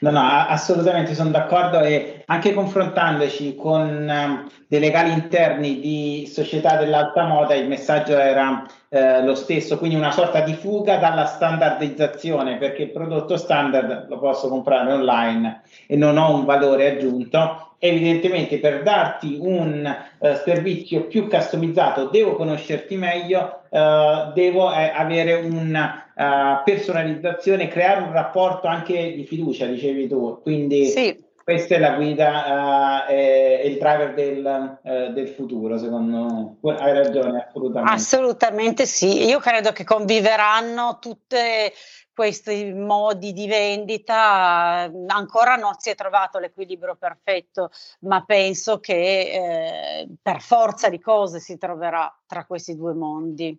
No, 0.00 0.10
no, 0.10 0.20
assolutamente 0.20 1.14
sono 1.14 1.30
d'accordo 1.30 1.80
e 1.80 2.24
anche 2.26 2.52
confrontandoci 2.52 3.54
con 3.54 4.08
um, 4.08 4.50
dei 4.66 4.80
legali 4.80 5.12
interni 5.12 5.78
di 5.78 6.26
società 6.26 6.76
dell'alta 6.76 7.24
moda 7.24 7.54
il 7.54 7.68
messaggio 7.68 8.18
era 8.18 8.66
eh, 8.88 9.22
lo 9.22 9.36
stesso, 9.36 9.78
quindi 9.78 9.94
una 9.94 10.10
sorta 10.10 10.40
di 10.40 10.54
fuga 10.54 10.96
dalla 10.96 11.26
standardizzazione 11.26 12.58
perché 12.58 12.82
il 12.82 12.90
prodotto 12.90 13.36
standard 13.36 14.08
lo 14.08 14.18
posso 14.18 14.48
comprare 14.48 14.92
online 14.92 15.62
e 15.86 15.94
non 15.94 16.18
ho 16.18 16.34
un 16.34 16.44
valore 16.44 16.96
aggiunto. 16.96 17.69
Evidentemente 17.82 18.58
per 18.58 18.82
darti 18.82 19.38
un 19.40 19.96
uh, 20.18 20.34
servizio 20.44 21.06
più 21.06 21.26
customizzato 21.28 22.10
devo 22.10 22.34
conoscerti 22.34 22.94
meglio, 22.94 23.62
uh, 23.70 24.34
devo 24.34 24.70
eh, 24.70 24.92
avere 24.94 25.36
una 25.36 26.12
uh, 26.14 26.62
personalizzazione, 26.62 27.68
creare 27.68 28.02
un 28.02 28.12
rapporto 28.12 28.66
anche 28.66 29.14
di 29.14 29.24
fiducia, 29.24 29.64
dicevi 29.64 30.08
tu. 30.08 30.40
Quindi 30.42 30.84
sì 30.88 31.28
questa 31.42 31.74
è 31.74 31.78
la 31.78 31.94
guida 31.94 33.06
e, 33.06 33.62
il 33.64 33.78
driver 33.78 34.14
del, 34.14 34.78
del, 35.12 35.28
futuro, 35.28 35.78
secondo 35.78 36.58
me. 36.62 36.74
Hai 36.78 36.92
ragione, 36.92 37.44
assolutamente. 37.48 37.94
Assolutamente 37.94 38.86
sì. 38.86 39.24
Io 39.24 39.40
credo 39.40 39.72
che 39.72 39.82
conviveranno 39.82 40.98
tutti 41.00 41.36
questi 42.14 42.72
modi 42.72 43.32
di 43.32 43.46
vendita. 43.46 44.90
Ancora 45.06 45.56
non 45.56 45.74
si 45.78 45.90
è 45.90 45.94
trovato 45.94 46.38
l'equilibrio 46.38 46.96
perfetto, 46.96 47.70
ma 48.00 48.24
penso 48.24 48.80
che 48.80 48.92
eh, 48.92 50.08
per 50.20 50.40
forza 50.40 50.88
di 50.88 51.00
cose 51.00 51.40
si 51.40 51.58
troverà 51.58 52.12
tra 52.26 52.44
questi 52.44 52.76
due 52.76 52.94
mondi. 52.94 53.58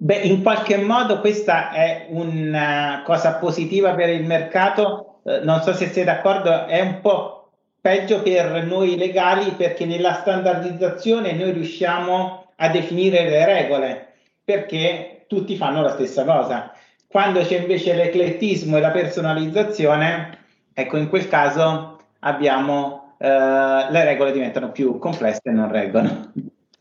Beh, 0.00 0.18
in 0.18 0.42
qualche 0.42 0.76
modo 0.76 1.18
questa 1.20 1.72
è 1.72 2.06
una 2.10 3.02
cosa 3.04 3.34
positiva 3.34 3.94
per 3.94 4.10
il 4.10 4.24
mercato 4.24 5.08
eh, 5.28 5.40
non 5.40 5.60
so 5.60 5.74
se 5.74 5.88
sei 5.88 6.04
d'accordo, 6.04 6.66
è 6.66 6.80
un 6.80 7.00
po' 7.00 7.50
peggio 7.80 8.22
per 8.22 8.64
noi 8.64 8.96
legali 8.96 9.50
perché 9.52 9.84
nella 9.84 10.14
standardizzazione 10.14 11.32
noi 11.32 11.52
riusciamo 11.52 12.52
a 12.56 12.68
definire 12.70 13.28
le 13.28 13.44
regole 13.44 14.12
perché 14.42 15.24
tutti 15.26 15.54
fanno 15.56 15.82
la 15.82 15.90
stessa 15.90 16.24
cosa. 16.24 16.72
Quando 17.10 17.40
c'è 17.40 17.60
invece 17.60 17.94
l'eclettismo 17.94 18.76
e 18.76 18.80
la 18.80 18.90
personalizzazione, 18.90 20.38
ecco 20.74 20.98
in 20.98 21.08
quel 21.08 21.26
caso 21.26 21.98
abbiamo 22.20 23.14
eh, 23.18 23.26
le 23.26 24.04
regole 24.04 24.30
diventano 24.30 24.70
più 24.70 24.98
complesse 24.98 25.40
e 25.44 25.50
non 25.50 25.70
reggono. 25.70 26.32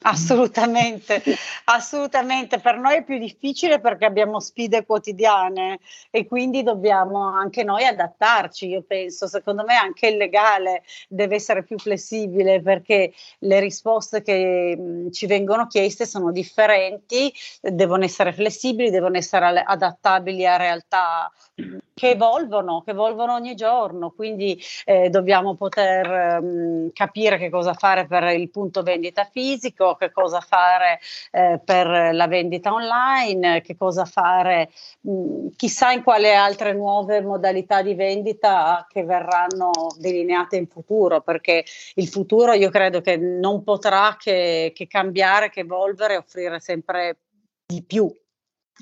Assolutamente, 0.02 1.22
assolutamente. 1.66 2.60
Per 2.60 2.78
noi 2.78 2.98
è 2.98 3.04
più 3.04 3.18
difficile 3.18 3.80
perché 3.80 4.06
abbiamo 4.06 4.40
sfide 4.40 4.86
quotidiane 4.86 5.80
e 6.12 6.26
quindi 6.28 6.64
dobbiamo 6.64 7.26
anche 7.34 7.64
noi 7.64 7.84
adattarci, 7.84 8.68
io 8.68 8.84
penso. 8.84 9.28
Secondo 9.28 9.64
me 9.64 9.76
anche 9.76 10.08
il 10.08 10.18
legale 10.18 10.84
deve 11.10 11.36
essere 11.36 11.64
più 11.64 11.78
flessibile 11.80 12.62
perché 12.62 13.12
le 13.40 13.60
risposte 13.60 14.22
che 14.22 14.78
mh, 14.78 15.12
ci 15.12 15.26
vengono 15.26 15.68
chieste 15.68 16.06
sono 16.06 16.32
differenti, 16.32 17.34
devono 17.60 18.04
essere 18.04 18.32
flessibili, 18.34 18.92
devono 18.92 19.18
essere 19.18 19.64
adattabili 19.66 20.46
a 20.46 20.58
realtà 20.58 21.32
che 21.98 22.12
evolvono, 22.12 22.84
che 22.86 22.92
evolvono 22.92 23.34
ogni 23.34 23.56
giorno, 23.56 24.12
quindi 24.12 24.62
eh, 24.86 25.10
dobbiamo 25.10 25.56
poter 25.56 26.40
um, 26.40 26.92
capire 26.94 27.40
che 27.40 27.50
cosa 27.50 27.74
fare 27.74 28.06
per 28.06 28.22
il 28.26 28.52
punto 28.52 28.84
vendita 28.84 29.24
fisico, 29.24 29.96
che 29.96 30.12
cosa 30.12 30.40
fare 30.40 31.00
eh, 31.32 31.60
per 31.66 32.14
la 32.14 32.28
vendita 32.28 32.72
online, 32.72 33.62
che 33.62 33.76
cosa 33.76 34.06
fare 34.06 34.70
mh, 35.02 35.48
chissà 35.56 35.92
in 35.92 36.04
quale 36.04 36.36
altre 36.36 36.74
nuove 36.74 37.20
modalità 37.22 37.82
di 37.82 37.96
vendita 37.96 38.86
che 38.88 39.04
verranno 39.04 39.72
delineate 39.98 40.56
in 40.56 40.68
futuro, 40.68 41.22
perché 41.22 41.66
il 41.96 42.08
futuro 42.08 42.54
io 42.54 42.70
credo 42.70 43.02
che 43.02 43.18
non 43.18 43.64
potrà 43.64 44.18
che, 44.20 44.72
che 44.76 44.86
cambiare, 44.86 45.50
che 45.50 45.62
evolvere 45.62 46.14
e 46.14 46.18
offrire 46.18 46.60
sempre 46.60 47.18
di 47.66 47.82
più 47.82 48.08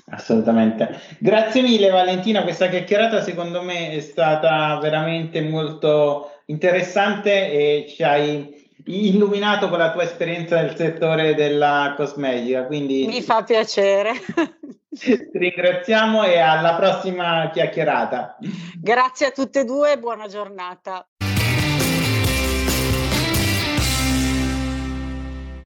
Assolutamente. 0.08 1.00
Grazie 1.18 1.62
mille 1.62 1.90
Valentina, 1.90 2.42
questa 2.42 2.68
chiacchierata 2.68 3.22
secondo 3.22 3.62
me 3.62 3.90
è 3.90 4.00
stata 4.00 4.78
veramente 4.80 5.40
molto 5.40 6.30
interessante 6.46 7.50
e 7.50 7.86
ci 7.88 8.02
hai 8.02 8.64
illuminato 8.86 9.68
con 9.68 9.78
la 9.78 9.90
tua 9.90 10.04
esperienza 10.04 10.60
nel 10.60 10.76
settore 10.76 11.34
della 11.34 11.94
cosmetica. 11.96 12.66
Quindi 12.66 13.06
mi 13.06 13.22
fa 13.22 13.42
piacere. 13.42 14.12
Ti 14.96 15.28
ringraziamo 15.32 16.24
e 16.24 16.38
alla 16.38 16.74
prossima 16.74 17.50
chiacchierata. 17.52 18.38
Grazie 18.80 19.26
a 19.26 19.30
tutte 19.30 19.60
e 19.60 19.64
due 19.64 19.92
e 19.92 19.98
buona 19.98 20.26
giornata. 20.26 21.06